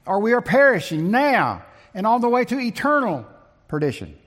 or 0.09 0.19
we 0.19 0.33
are 0.33 0.41
perishing 0.41 1.11
now 1.11 1.63
and 1.93 2.07
on 2.07 2.19
the 2.19 2.27
way 2.27 2.43
to 2.43 2.59
eternal 2.59 3.27
perdition. 3.67 4.17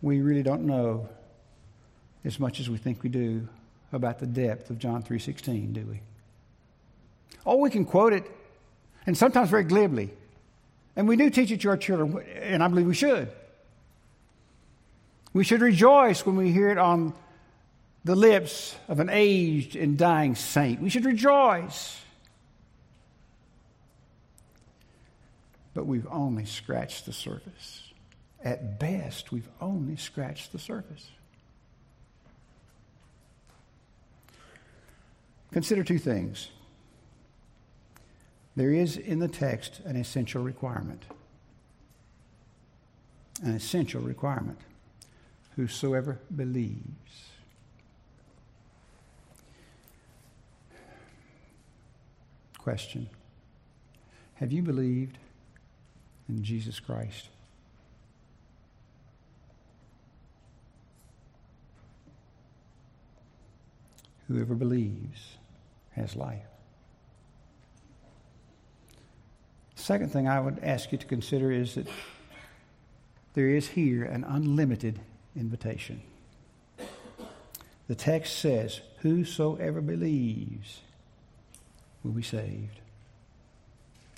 We 0.00 0.22
really 0.22 0.42
don't 0.42 0.62
know 0.62 1.10
as 2.24 2.40
much 2.40 2.58
as 2.58 2.70
we 2.70 2.78
think 2.78 3.02
we 3.02 3.10
do 3.10 3.46
about 3.92 4.18
the 4.18 4.26
depth 4.26 4.70
of 4.70 4.78
John 4.78 5.02
3:16, 5.02 5.74
do 5.74 5.84
we? 5.84 6.00
Oh, 7.44 7.56
we 7.56 7.68
can 7.68 7.84
quote 7.84 8.14
it 8.14 8.24
and 9.06 9.16
sometimes 9.16 9.50
very 9.50 9.64
glibly. 9.64 10.10
And 10.96 11.06
we 11.06 11.16
do 11.16 11.28
teach 11.28 11.50
it 11.50 11.60
to 11.60 11.68
our 11.68 11.76
children, 11.76 12.18
and 12.40 12.62
I 12.62 12.68
believe 12.68 12.86
we 12.86 12.94
should. 12.94 13.30
We 15.34 15.44
should 15.44 15.60
rejoice 15.60 16.24
when 16.24 16.36
we 16.36 16.50
hear 16.50 16.70
it 16.70 16.78
on 16.78 17.12
the 18.08 18.16
lips 18.16 18.74
of 18.88 19.00
an 19.00 19.10
aged 19.10 19.76
and 19.76 19.98
dying 19.98 20.34
saint. 20.34 20.80
We 20.80 20.88
should 20.88 21.04
rejoice. 21.04 22.00
But 25.74 25.84
we've 25.84 26.06
only 26.10 26.46
scratched 26.46 27.04
the 27.04 27.12
surface. 27.12 27.92
At 28.42 28.80
best, 28.80 29.30
we've 29.30 29.50
only 29.60 29.96
scratched 29.96 30.52
the 30.52 30.58
surface. 30.58 31.10
Consider 35.52 35.84
two 35.84 35.98
things. 35.98 36.48
There 38.56 38.72
is 38.72 38.96
in 38.96 39.18
the 39.18 39.28
text 39.28 39.80
an 39.84 39.96
essential 39.96 40.42
requirement. 40.42 41.02
An 43.42 43.54
essential 43.54 44.00
requirement. 44.00 44.60
Whosoever 45.56 46.20
believes. 46.34 47.27
Question 52.68 53.08
Have 54.34 54.52
you 54.52 54.60
believed 54.60 55.16
in 56.28 56.44
Jesus 56.44 56.78
Christ? 56.80 57.28
Whoever 64.28 64.54
believes 64.54 65.38
has 65.92 66.14
life. 66.14 66.42
Second 69.74 70.12
thing 70.12 70.28
I 70.28 70.38
would 70.38 70.58
ask 70.62 70.92
you 70.92 70.98
to 70.98 71.06
consider 71.06 71.50
is 71.50 71.76
that 71.76 71.88
there 73.32 73.48
is 73.48 73.68
here 73.68 74.04
an 74.04 74.24
unlimited 74.24 75.00
invitation. 75.34 76.02
The 77.86 77.94
text 77.94 78.38
says, 78.38 78.82
Whosoever 78.98 79.80
believes 79.80 80.82
will 82.08 82.14
be 82.14 82.22
saved. 82.22 82.80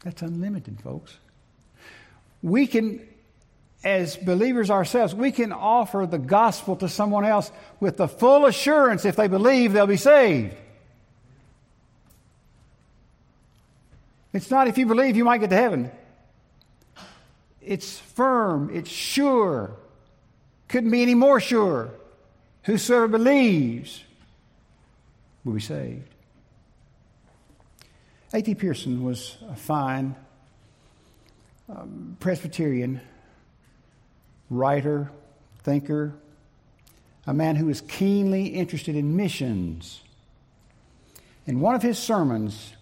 That's 0.04 0.22
unlimited, 0.22 0.80
folks. 0.80 1.16
We 2.40 2.66
can, 2.68 3.06
as 3.82 4.16
believers 4.16 4.70
ourselves, 4.70 5.12
we 5.14 5.32
can 5.32 5.52
offer 5.52 6.06
the 6.08 6.18
gospel 6.18 6.76
to 6.76 6.88
someone 6.88 7.24
else 7.24 7.50
with 7.80 7.96
the 7.96 8.06
full 8.06 8.46
assurance 8.46 9.04
if 9.04 9.16
they 9.16 9.26
believe 9.26 9.72
they'll 9.72 9.88
be 9.88 9.96
saved. 9.96 10.54
It's 14.32 14.50
not 14.50 14.68
if 14.68 14.78
you 14.78 14.86
believe 14.86 15.16
you 15.16 15.24
might 15.24 15.38
get 15.38 15.50
to 15.50 15.56
heaven. 15.56 15.90
It's 17.60 17.98
firm, 17.98 18.70
it's 18.72 18.88
sure. 18.88 19.72
Couldn't 20.68 20.92
be 20.92 21.02
any 21.02 21.16
more 21.16 21.40
sure. 21.40 21.90
Whosoever 22.62 23.08
believes 23.08 24.04
will 25.44 25.54
be 25.54 25.60
saved. 25.60 26.09
A.T. 28.32 28.54
Pierson 28.54 29.02
was 29.02 29.38
a 29.48 29.56
fine 29.56 30.14
um, 31.68 32.16
Presbyterian 32.20 33.00
writer, 34.48 35.10
thinker, 35.64 36.14
a 37.26 37.34
man 37.34 37.56
who 37.56 37.66
was 37.66 37.80
keenly 37.80 38.46
interested 38.46 38.94
in 38.94 39.16
missions. 39.16 40.00
In 41.44 41.58
one 41.58 41.74
of 41.74 41.82
his 41.82 41.98
sermons, 41.98 42.74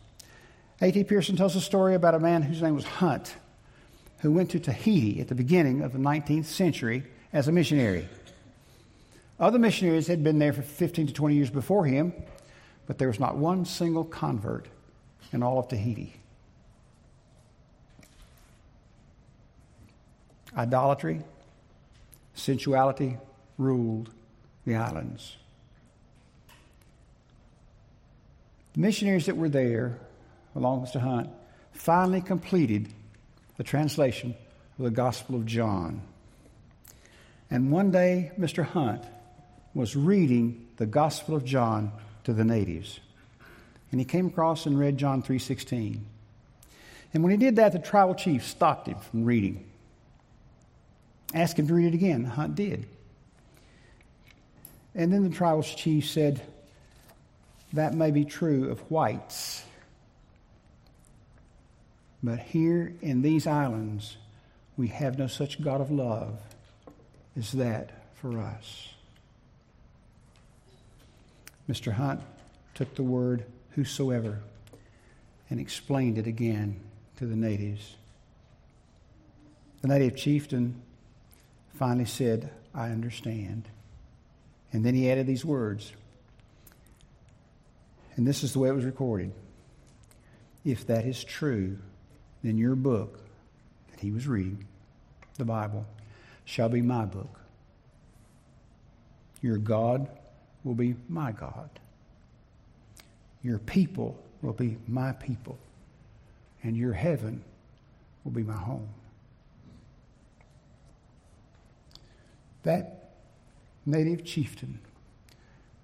A.T. 0.82 1.04
Pierson 1.04 1.34
tells 1.36 1.56
a 1.56 1.62
story 1.62 1.94
about 1.94 2.14
a 2.14 2.20
man 2.20 2.42
whose 2.42 2.60
name 2.60 2.74
was 2.74 2.84
Hunt, 2.84 3.34
who 4.18 4.30
went 4.30 4.50
to 4.50 4.60
Tahiti 4.60 5.18
at 5.18 5.28
the 5.28 5.34
beginning 5.34 5.80
of 5.80 5.94
the 5.94 5.98
19th 5.98 6.44
century 6.44 7.04
as 7.32 7.48
a 7.48 7.52
missionary. 7.52 8.06
Other 9.40 9.58
missionaries 9.58 10.08
had 10.08 10.22
been 10.22 10.38
there 10.40 10.52
for 10.52 10.60
15 10.60 11.06
to 11.06 11.12
20 11.14 11.34
years 11.34 11.50
before 11.50 11.86
him, 11.86 12.12
but 12.86 12.98
there 12.98 13.08
was 13.08 13.18
not 13.18 13.38
one 13.38 13.64
single 13.64 14.04
convert 14.04 14.68
in 15.32 15.42
all 15.42 15.58
of 15.58 15.68
Tahiti. 15.68 16.14
Idolatry, 20.56 21.22
sensuality 22.34 23.18
ruled 23.58 24.10
the 24.64 24.76
islands. 24.76 25.36
The 28.74 28.80
missionaries 28.80 29.26
that 29.26 29.36
were 29.36 29.48
there 29.48 29.98
along 30.58 30.82
with 30.82 30.90
Mr. 30.90 31.00
Hunt, 31.00 31.30
finally 31.72 32.20
completed 32.20 32.88
the 33.56 33.64
translation 33.64 34.34
of 34.78 34.84
the 34.84 34.90
Gospel 34.90 35.36
of 35.36 35.46
John. 35.46 36.02
And 37.50 37.70
one 37.70 37.90
day, 37.90 38.32
Mr. 38.38 38.64
Hunt 38.64 39.04
was 39.74 39.96
reading 39.96 40.66
the 40.76 40.86
Gospel 40.86 41.34
of 41.34 41.44
John 41.44 41.92
to 42.24 42.32
the 42.32 42.44
natives. 42.44 43.00
And 43.90 44.00
he 44.00 44.04
came 44.04 44.26
across 44.26 44.66
and 44.66 44.78
read 44.78 44.98
John 44.98 45.22
3:16. 45.22 46.04
And 47.14 47.22
when 47.22 47.30
he 47.30 47.38
did 47.38 47.56
that, 47.56 47.72
the 47.72 47.78
tribal 47.78 48.14
chief 48.14 48.44
stopped 48.44 48.86
him 48.86 48.98
from 48.98 49.24
reading. 49.24 49.64
Asked 51.32 51.58
him 51.58 51.66
to 51.68 51.74
read 51.74 51.86
it 51.86 51.94
again. 51.94 52.24
Hunt 52.24 52.54
did. 52.54 52.86
And 54.94 55.12
then 55.12 55.22
the 55.22 55.34
tribal 55.34 55.62
chief 55.62 56.08
said, 56.08 56.42
That 57.72 57.94
may 57.94 58.10
be 58.10 58.24
true 58.24 58.70
of 58.70 58.80
whites. 58.90 59.62
But 62.22 62.40
here 62.40 62.94
in 63.00 63.22
these 63.22 63.46
islands, 63.46 64.16
we 64.76 64.88
have 64.88 65.18
no 65.18 65.28
such 65.28 65.62
God 65.62 65.80
of 65.80 65.90
love 65.90 66.40
as 67.36 67.52
that 67.52 67.90
for 68.14 68.40
us. 68.40 68.88
Mr. 71.68 71.92
Hunt 71.92 72.20
took 72.74 72.94
the 72.94 73.02
word 73.02 73.44
whosoever 73.78 74.40
and 75.48 75.60
explained 75.60 76.18
it 76.18 76.26
again 76.26 76.80
to 77.16 77.26
the 77.26 77.36
natives. 77.36 77.94
The 79.82 79.86
native 79.86 80.16
chieftain 80.16 80.82
finally 81.74 82.04
said, 82.04 82.50
I 82.74 82.90
understand. 82.90 83.68
And 84.72 84.84
then 84.84 84.96
he 84.96 85.08
added 85.08 85.28
these 85.28 85.44
words. 85.44 85.92
And 88.16 88.26
this 88.26 88.42
is 88.42 88.52
the 88.52 88.58
way 88.58 88.68
it 88.68 88.74
was 88.74 88.84
recorded. 88.84 89.30
If 90.64 90.88
that 90.88 91.04
is 91.04 91.22
true, 91.22 91.78
then 92.42 92.58
your 92.58 92.74
book 92.74 93.20
that 93.92 94.00
he 94.00 94.10
was 94.10 94.26
reading, 94.26 94.66
the 95.36 95.44
Bible, 95.44 95.86
shall 96.44 96.68
be 96.68 96.82
my 96.82 97.04
book. 97.04 97.38
Your 99.40 99.56
God 99.56 100.08
will 100.64 100.74
be 100.74 100.96
my 101.08 101.30
God. 101.30 101.70
Your 103.42 103.58
people 103.58 104.18
will 104.42 104.52
be 104.52 104.78
my 104.86 105.12
people. 105.12 105.58
And 106.62 106.76
your 106.76 106.92
heaven 106.92 107.42
will 108.24 108.32
be 108.32 108.42
my 108.42 108.56
home. 108.56 108.88
That 112.64 113.10
native 113.86 114.24
chieftain 114.24 114.80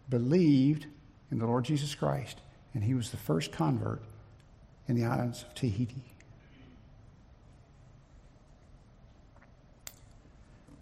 believed 0.08 0.86
in 1.30 1.38
the 1.38 1.46
Lord 1.46 1.64
Jesus 1.64 1.94
Christ, 1.94 2.38
and 2.74 2.84
he 2.84 2.94
was 2.94 3.10
the 3.10 3.16
first 3.16 3.52
convert 3.52 4.02
in 4.88 4.96
the 4.96 5.04
islands 5.04 5.42
of 5.42 5.54
Tahiti. 5.54 6.02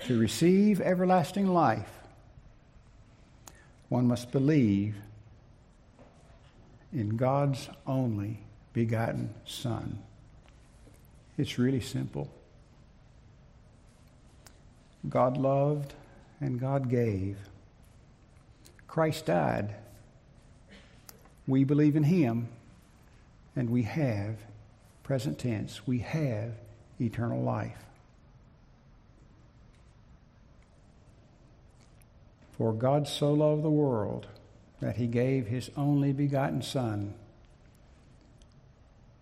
To 0.06 0.18
receive 0.18 0.80
everlasting 0.80 1.46
life, 1.46 2.00
one 3.88 4.08
must 4.08 4.32
believe 4.32 4.96
in 6.92 7.16
God's 7.16 7.68
only 7.86 8.40
begotten 8.72 9.34
Son. 9.46 9.98
It's 11.38 11.58
really 11.58 11.80
simple. 11.80 12.30
God 15.08 15.36
loved 15.36 15.94
and 16.40 16.60
God 16.60 16.88
gave. 16.88 17.38
Christ 18.86 19.26
died. 19.26 19.74
We 21.46 21.64
believe 21.64 21.96
in 21.96 22.04
Him, 22.04 22.48
and 23.56 23.70
we 23.70 23.82
have, 23.82 24.36
present 25.02 25.38
tense, 25.38 25.86
we 25.86 25.98
have 26.00 26.52
eternal 27.00 27.42
life. 27.42 27.84
For 32.52 32.72
God 32.72 33.08
so 33.08 33.32
loved 33.32 33.64
the 33.64 33.70
world 33.70 34.26
that 34.82 34.96
he 34.96 35.06
gave 35.06 35.46
his 35.46 35.70
only 35.76 36.12
begotten 36.12 36.60
Son, 36.60 37.14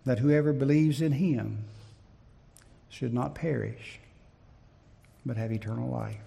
that 0.05 0.17
whoever 0.17 0.51
believes 0.51 1.01
in 1.01 1.11
him 1.11 1.65
should 2.89 3.13
not 3.13 3.35
perish, 3.35 3.99
but 5.23 5.37
have 5.37 5.51
eternal 5.51 5.87
life. 5.87 6.17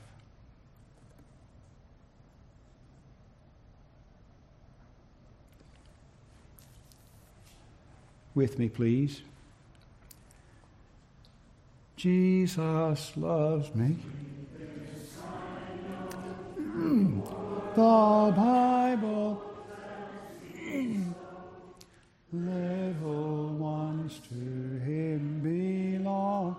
With 8.36 8.56
me, 8.60 8.68
please. 8.68 9.22
Jesus 11.96 13.16
loves 13.16 13.74
me. 13.74 13.96
Mm. 16.56 17.43
The 17.74 18.32
Bible. 18.36 19.42
Little 22.32 23.48
ones 23.58 24.20
to 24.28 24.34
him 24.34 25.40
belong. 25.42 26.56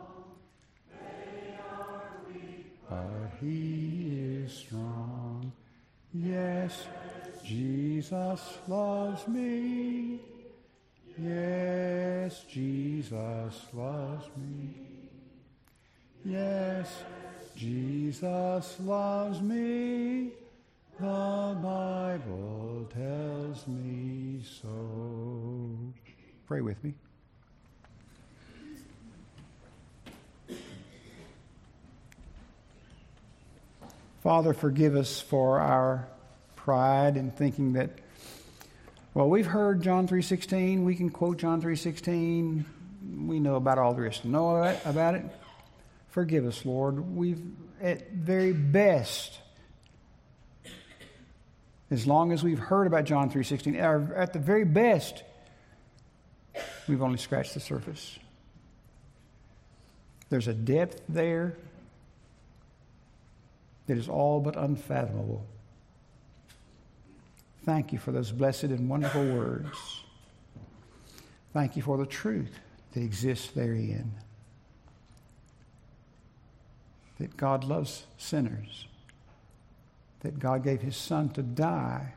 But 2.89 3.31
he 3.41 4.43
is 4.43 4.53
strong. 4.53 5.51
Yes, 6.13 6.85
Jesus 7.43 8.57
loves 8.67 9.27
me. 9.27 10.19
Yes, 11.17 12.43
Jesus 12.49 13.65
loves 13.73 14.25
me. 14.37 14.69
Yes, 16.23 17.03
Jesus 17.55 18.79
loves 18.79 19.41
me. 19.41 20.31
The 20.97 21.57
Bible 21.61 22.89
tells 22.93 23.67
me 23.67 24.41
so. 24.61 25.93
Pray 26.47 26.61
with 26.61 26.81
me. 26.83 26.93
Father, 34.23 34.53
forgive 34.53 34.95
us 34.95 35.19
for 35.19 35.59
our 35.59 36.07
pride 36.55 37.17
in 37.17 37.29
thinking 37.29 37.73
that 37.73 37.99
well, 39.13 39.29
we've 39.29 39.45
heard 39.45 39.81
John 39.81 40.07
3:16, 40.07 40.83
we 40.83 40.95
can 40.95 41.09
quote 41.09 41.37
John 41.37 41.61
3:16, 41.61 42.65
we 43.27 43.39
know 43.39 43.55
about 43.55 43.77
all 43.77 43.93
there 43.93 44.05
is 44.05 44.19
to 44.19 44.29
know 44.29 44.77
about 44.85 45.15
it. 45.15 45.25
Forgive 46.09 46.45
us, 46.45 46.65
Lord. 46.65 47.15
We've 47.15 47.41
at 47.81 48.11
very 48.11 48.53
best 48.53 49.39
as 51.91 52.07
long 52.07 52.31
as 52.31 52.43
we've 52.43 52.59
heard 52.59 52.87
about 52.87 53.05
John 53.05 53.29
3:16, 53.29 53.75
at 53.75 54.33
the 54.33 54.39
very 54.39 54.65
best, 54.65 55.23
we've 56.87 57.01
only 57.01 57.17
scratched 57.17 57.53
the 57.53 57.59
surface. 57.59 58.17
There's 60.29 60.47
a 60.47 60.53
depth 60.53 61.01
there 61.07 61.55
that 63.85 63.97
is 63.97 64.09
all 64.09 64.41
but 64.41 64.55
unfathomable. 64.55 65.45
Thank 67.63 67.93
you 67.93 67.99
for 67.99 68.11
those 68.11 68.31
blessed 68.31 68.65
and 68.65 68.89
wonderful 68.89 69.23
words. 69.35 70.03
Thank 71.53 71.75
you 71.75 71.83
for 71.83 71.97
the 71.97 72.05
truth 72.05 72.59
that 72.93 73.01
exists 73.01 73.51
therein. 73.51 74.11
That 77.19 77.37
God 77.37 77.63
loves 77.63 78.05
sinners 78.17 78.87
that 80.25 80.39
God 80.39 80.63
gave 80.63 80.81
his 80.81 80.97
Son 80.97 81.29
to 81.29 81.43
die 81.43 82.13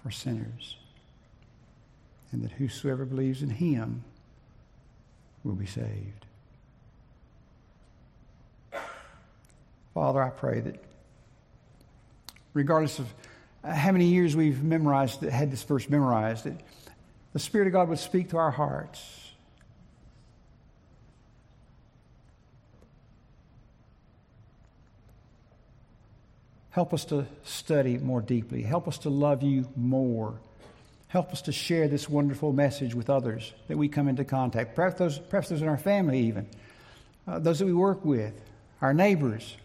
for 0.00 0.12
sinners, 0.12 0.76
and 2.30 2.44
that 2.44 2.52
whosoever 2.52 3.04
believes 3.04 3.42
in 3.42 3.50
him 3.50 4.04
will 5.42 5.56
be 5.56 5.66
saved. 5.66 6.24
Father, 9.92 10.22
I 10.22 10.30
pray 10.30 10.60
that 10.60 10.84
regardless 12.54 13.00
of 13.00 13.12
how 13.64 13.90
many 13.90 14.04
years 14.04 14.36
we've 14.36 14.62
memorized, 14.62 15.22
had 15.22 15.50
this 15.50 15.64
verse 15.64 15.90
memorized, 15.90 16.44
that 16.44 16.60
the 17.32 17.40
Spirit 17.40 17.66
of 17.66 17.72
God 17.72 17.88
would 17.88 17.98
speak 17.98 18.30
to 18.30 18.36
our 18.36 18.52
hearts 18.52 19.25
Help 26.76 26.92
us 26.92 27.06
to 27.06 27.24
study 27.42 27.96
more 27.96 28.20
deeply. 28.20 28.60
Help 28.60 28.86
us 28.86 28.98
to 28.98 29.08
love 29.08 29.42
you 29.42 29.66
more. 29.76 30.38
Help 31.08 31.32
us 31.32 31.40
to 31.40 31.50
share 31.50 31.88
this 31.88 32.06
wonderful 32.06 32.52
message 32.52 32.94
with 32.94 33.08
others 33.08 33.54
that 33.68 33.78
we 33.78 33.88
come 33.88 34.08
into 34.08 34.26
contact. 34.26 34.76
Perhaps 34.76 34.98
those, 34.98 35.18
perhaps 35.18 35.48
those 35.48 35.62
in 35.62 35.68
our 35.68 35.78
family, 35.78 36.20
even. 36.20 36.46
Uh, 37.26 37.38
those 37.38 37.60
that 37.60 37.64
we 37.64 37.72
work 37.72 38.04
with, 38.04 38.38
our 38.82 38.92
neighbors. 38.92 39.56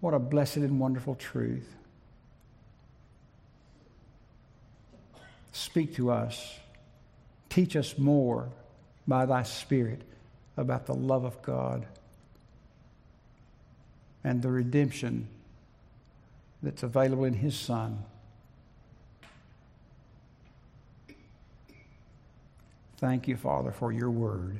What 0.00 0.12
a 0.12 0.18
blessed 0.18 0.56
and 0.58 0.78
wonderful 0.78 1.14
truth. 1.14 1.74
Speak 5.52 5.94
to 5.94 6.10
us 6.10 6.58
Teach 7.48 7.76
us 7.76 7.96
more 7.96 8.50
by 9.06 9.24
thy 9.24 9.42
Spirit 9.42 10.02
about 10.58 10.84
the 10.84 10.92
love 10.92 11.24
of 11.24 11.40
God 11.40 11.86
and 14.24 14.42
the 14.42 14.50
redemption 14.50 15.28
that's 16.62 16.82
available 16.82 17.24
in 17.24 17.34
his 17.34 17.56
Son. 17.56 18.04
Thank 22.98 23.28
you, 23.28 23.36
Father, 23.36 23.70
for 23.70 23.92
your 23.92 24.10
word. 24.10 24.58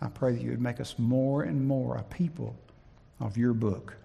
I 0.00 0.06
pray 0.06 0.32
that 0.32 0.40
you 0.40 0.50
would 0.50 0.60
make 0.60 0.80
us 0.80 0.94
more 0.96 1.42
and 1.42 1.66
more 1.66 1.96
a 1.96 2.04
people 2.04 2.54
of 3.18 3.36
your 3.36 3.52
book, 3.52 3.96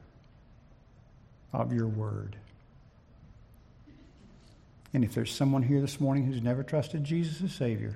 of 1.51 1.71
your 1.71 1.87
word. 1.87 2.35
And 4.91 5.03
if 5.03 5.13
there's 5.13 5.31
someone 5.31 5.63
here 5.63 5.81
this 5.81 5.99
morning 5.99 6.25
who's 6.25 6.41
never 6.41 6.63
trusted 6.63 7.03
Jesus 7.03 7.41
as 7.43 7.53
Savior, 7.53 7.95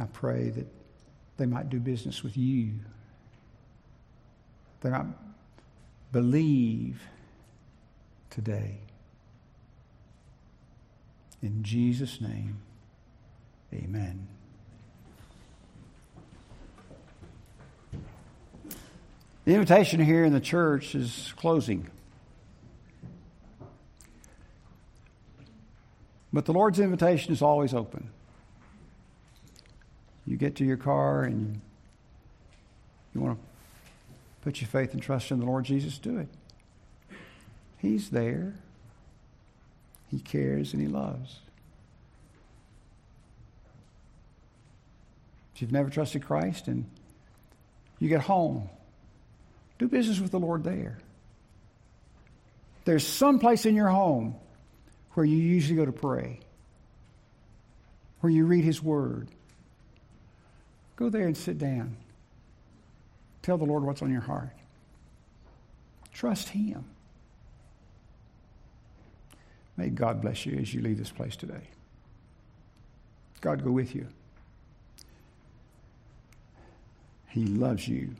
I 0.00 0.06
pray 0.06 0.50
that 0.50 0.66
they 1.36 1.46
might 1.46 1.70
do 1.70 1.80
business 1.80 2.22
with 2.22 2.36
you. 2.36 2.72
They 4.80 4.90
might 4.90 5.06
believe 6.12 7.00
today. 8.30 8.78
In 11.42 11.62
Jesus' 11.62 12.20
name, 12.20 12.58
amen. 13.72 14.28
The 19.44 19.54
invitation 19.54 19.98
here 20.00 20.24
in 20.24 20.32
the 20.32 20.40
church 20.40 20.94
is 20.94 21.32
closing. 21.36 21.90
But 26.32 26.44
the 26.44 26.52
Lord's 26.52 26.78
invitation 26.78 27.32
is 27.32 27.42
always 27.42 27.74
open. 27.74 28.10
You 30.32 30.38
get 30.38 30.56
to 30.56 30.64
your 30.64 30.78
car 30.78 31.24
and 31.24 31.60
you 33.14 33.20
want 33.20 33.38
to 33.38 33.44
put 34.40 34.62
your 34.62 34.68
faith 34.68 34.94
and 34.94 35.02
trust 35.02 35.30
in 35.30 35.38
the 35.38 35.44
Lord 35.44 35.66
Jesus, 35.66 35.98
do 35.98 36.16
it. 36.16 36.28
He's 37.76 38.08
there. 38.08 38.54
He 40.10 40.20
cares 40.20 40.72
and 40.72 40.80
He 40.80 40.88
loves. 40.88 41.38
If 45.54 45.60
you've 45.60 45.70
never 45.70 45.90
trusted 45.90 46.24
Christ 46.24 46.66
and 46.66 46.86
you 47.98 48.08
get 48.08 48.22
home, 48.22 48.70
do 49.78 49.86
business 49.86 50.18
with 50.18 50.30
the 50.30 50.40
Lord 50.40 50.64
there. 50.64 50.96
There's 52.86 53.06
some 53.06 53.38
place 53.38 53.66
in 53.66 53.74
your 53.74 53.88
home 53.88 54.36
where 55.12 55.26
you 55.26 55.36
usually 55.36 55.76
go 55.76 55.84
to 55.84 55.92
pray, 55.92 56.40
where 58.20 58.32
you 58.32 58.46
read 58.46 58.64
His 58.64 58.82
Word. 58.82 59.28
Go 61.02 61.08
there 61.08 61.26
and 61.26 61.36
sit 61.36 61.58
down. 61.58 61.96
Tell 63.42 63.58
the 63.58 63.64
Lord 63.64 63.82
what's 63.82 64.02
on 64.02 64.12
your 64.12 64.20
heart. 64.20 64.52
Trust 66.12 66.50
Him. 66.50 66.84
May 69.76 69.88
God 69.88 70.22
bless 70.22 70.46
you 70.46 70.56
as 70.60 70.72
you 70.72 70.80
leave 70.80 70.98
this 70.98 71.10
place 71.10 71.34
today. 71.34 71.66
God 73.40 73.64
go 73.64 73.72
with 73.72 73.96
you. 73.96 74.06
He 77.30 77.46
loves 77.46 77.88
you 77.88 78.14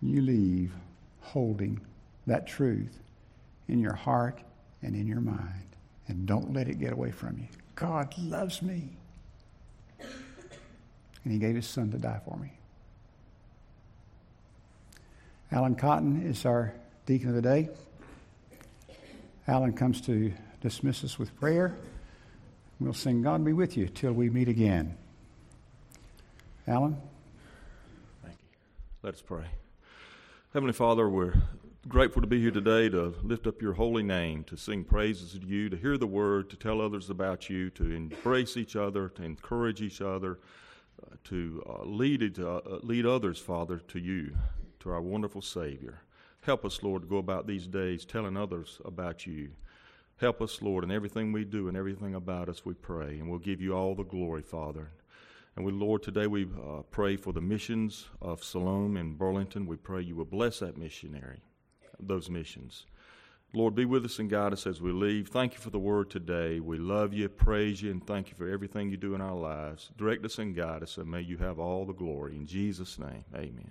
you 0.00 0.22
leave 0.22 0.72
holding 1.20 1.78
that 2.26 2.46
truth 2.46 3.00
in 3.68 3.80
your 3.80 3.92
heart 3.92 4.40
and 4.80 4.96
in 4.96 5.06
your 5.06 5.20
mind. 5.20 5.76
And 6.08 6.24
don't 6.24 6.54
let 6.54 6.68
it 6.68 6.80
get 6.80 6.94
away 6.94 7.10
from 7.10 7.36
you. 7.36 7.48
God 7.74 8.16
loves 8.16 8.62
me. 8.62 8.96
And 11.24 11.32
He 11.32 11.38
gave 11.38 11.54
His 11.54 11.66
Son 11.66 11.90
to 11.92 11.98
die 11.98 12.20
for 12.24 12.36
me. 12.36 12.52
Alan 15.50 15.74
Cotton 15.74 16.22
is 16.22 16.46
our 16.46 16.72
deacon 17.06 17.28
of 17.28 17.34
the 17.34 17.42
day. 17.42 17.68
Alan 19.46 19.72
comes 19.72 20.00
to 20.02 20.32
dismiss 20.60 21.04
us 21.04 21.18
with 21.18 21.34
prayer. 21.38 21.76
We'll 22.80 22.94
sing 22.94 23.22
God 23.22 23.44
be 23.44 23.52
with 23.52 23.76
you 23.76 23.88
till 23.88 24.12
we 24.12 24.30
meet 24.30 24.48
again. 24.48 24.96
Alan? 26.66 26.96
Thank 28.22 28.36
you. 28.40 28.58
Let 29.02 29.14
us 29.14 29.22
pray. 29.22 29.44
Heavenly 30.52 30.72
Father, 30.72 31.08
we're 31.08 31.34
grateful 31.88 32.22
to 32.22 32.28
be 32.28 32.40
here 32.40 32.50
today 32.50 32.88
to 32.88 33.14
lift 33.22 33.46
up 33.46 33.60
your 33.60 33.72
holy 33.72 34.02
name, 34.02 34.44
to 34.44 34.56
sing 34.56 34.84
praises 34.84 35.32
to 35.32 35.46
you, 35.46 35.68
to 35.68 35.76
hear 35.76 35.98
the 35.98 36.06
word, 36.06 36.48
to 36.50 36.56
tell 36.56 36.80
others 36.80 37.10
about 37.10 37.50
you, 37.50 37.68
to 37.70 37.90
embrace 37.90 38.56
each 38.56 38.76
other, 38.76 39.08
to 39.08 39.22
encourage 39.22 39.82
each 39.82 40.00
other, 40.00 40.38
uh, 41.00 41.16
to 41.24 41.62
uh, 41.68 41.84
lead, 41.84 42.38
uh, 42.38 42.60
lead 42.82 43.06
others, 43.06 43.38
Father, 43.38 43.78
to 43.88 43.98
you, 43.98 44.36
to 44.80 44.90
our 44.90 45.00
wonderful 45.00 45.42
Savior. 45.42 46.02
Help 46.42 46.64
us, 46.64 46.82
Lord, 46.82 47.02
to 47.02 47.08
go 47.08 47.18
about 47.18 47.46
these 47.46 47.66
days 47.66 48.04
telling 48.04 48.36
others 48.36 48.80
about 48.84 49.26
you. 49.26 49.50
Help 50.16 50.42
us, 50.42 50.60
Lord, 50.60 50.84
in 50.84 50.90
everything 50.90 51.32
we 51.32 51.44
do 51.44 51.68
and 51.68 51.76
everything 51.76 52.14
about 52.14 52.48
us, 52.48 52.64
we 52.64 52.74
pray. 52.74 53.18
And 53.18 53.28
we'll 53.28 53.38
give 53.38 53.60
you 53.60 53.74
all 53.74 53.94
the 53.94 54.04
glory, 54.04 54.42
Father. 54.42 54.90
And 55.56 55.64
we, 55.64 55.72
Lord, 55.72 56.02
today 56.02 56.26
we 56.26 56.44
uh, 56.44 56.82
pray 56.90 57.16
for 57.16 57.32
the 57.32 57.40
missions 57.40 58.08
of 58.20 58.42
Siloam 58.42 58.96
and 58.96 59.18
Burlington. 59.18 59.66
We 59.66 59.76
pray 59.76 60.02
you 60.02 60.16
will 60.16 60.24
bless 60.24 60.60
that 60.60 60.78
missionary, 60.78 61.42
those 62.00 62.30
missions. 62.30 62.86
Lord, 63.54 63.74
be 63.74 63.84
with 63.84 64.04
us 64.06 64.18
and 64.18 64.30
guide 64.30 64.54
us 64.54 64.66
as 64.66 64.80
we 64.80 64.92
leave. 64.92 65.28
Thank 65.28 65.52
you 65.52 65.58
for 65.58 65.68
the 65.68 65.78
word 65.78 66.08
today. 66.08 66.58
We 66.58 66.78
love 66.78 67.12
you, 67.12 67.28
praise 67.28 67.82
you, 67.82 67.90
and 67.90 68.04
thank 68.06 68.30
you 68.30 68.34
for 68.34 68.48
everything 68.48 68.90
you 68.90 68.96
do 68.96 69.14
in 69.14 69.20
our 69.20 69.36
lives. 69.36 69.90
Direct 69.98 70.24
us 70.24 70.38
and 70.38 70.56
guide 70.56 70.82
us, 70.82 70.96
and 70.96 71.10
may 71.10 71.20
you 71.20 71.36
have 71.36 71.58
all 71.58 71.84
the 71.84 71.92
glory. 71.92 72.34
In 72.34 72.46
Jesus' 72.46 72.98
name, 72.98 73.24
amen. 73.34 73.70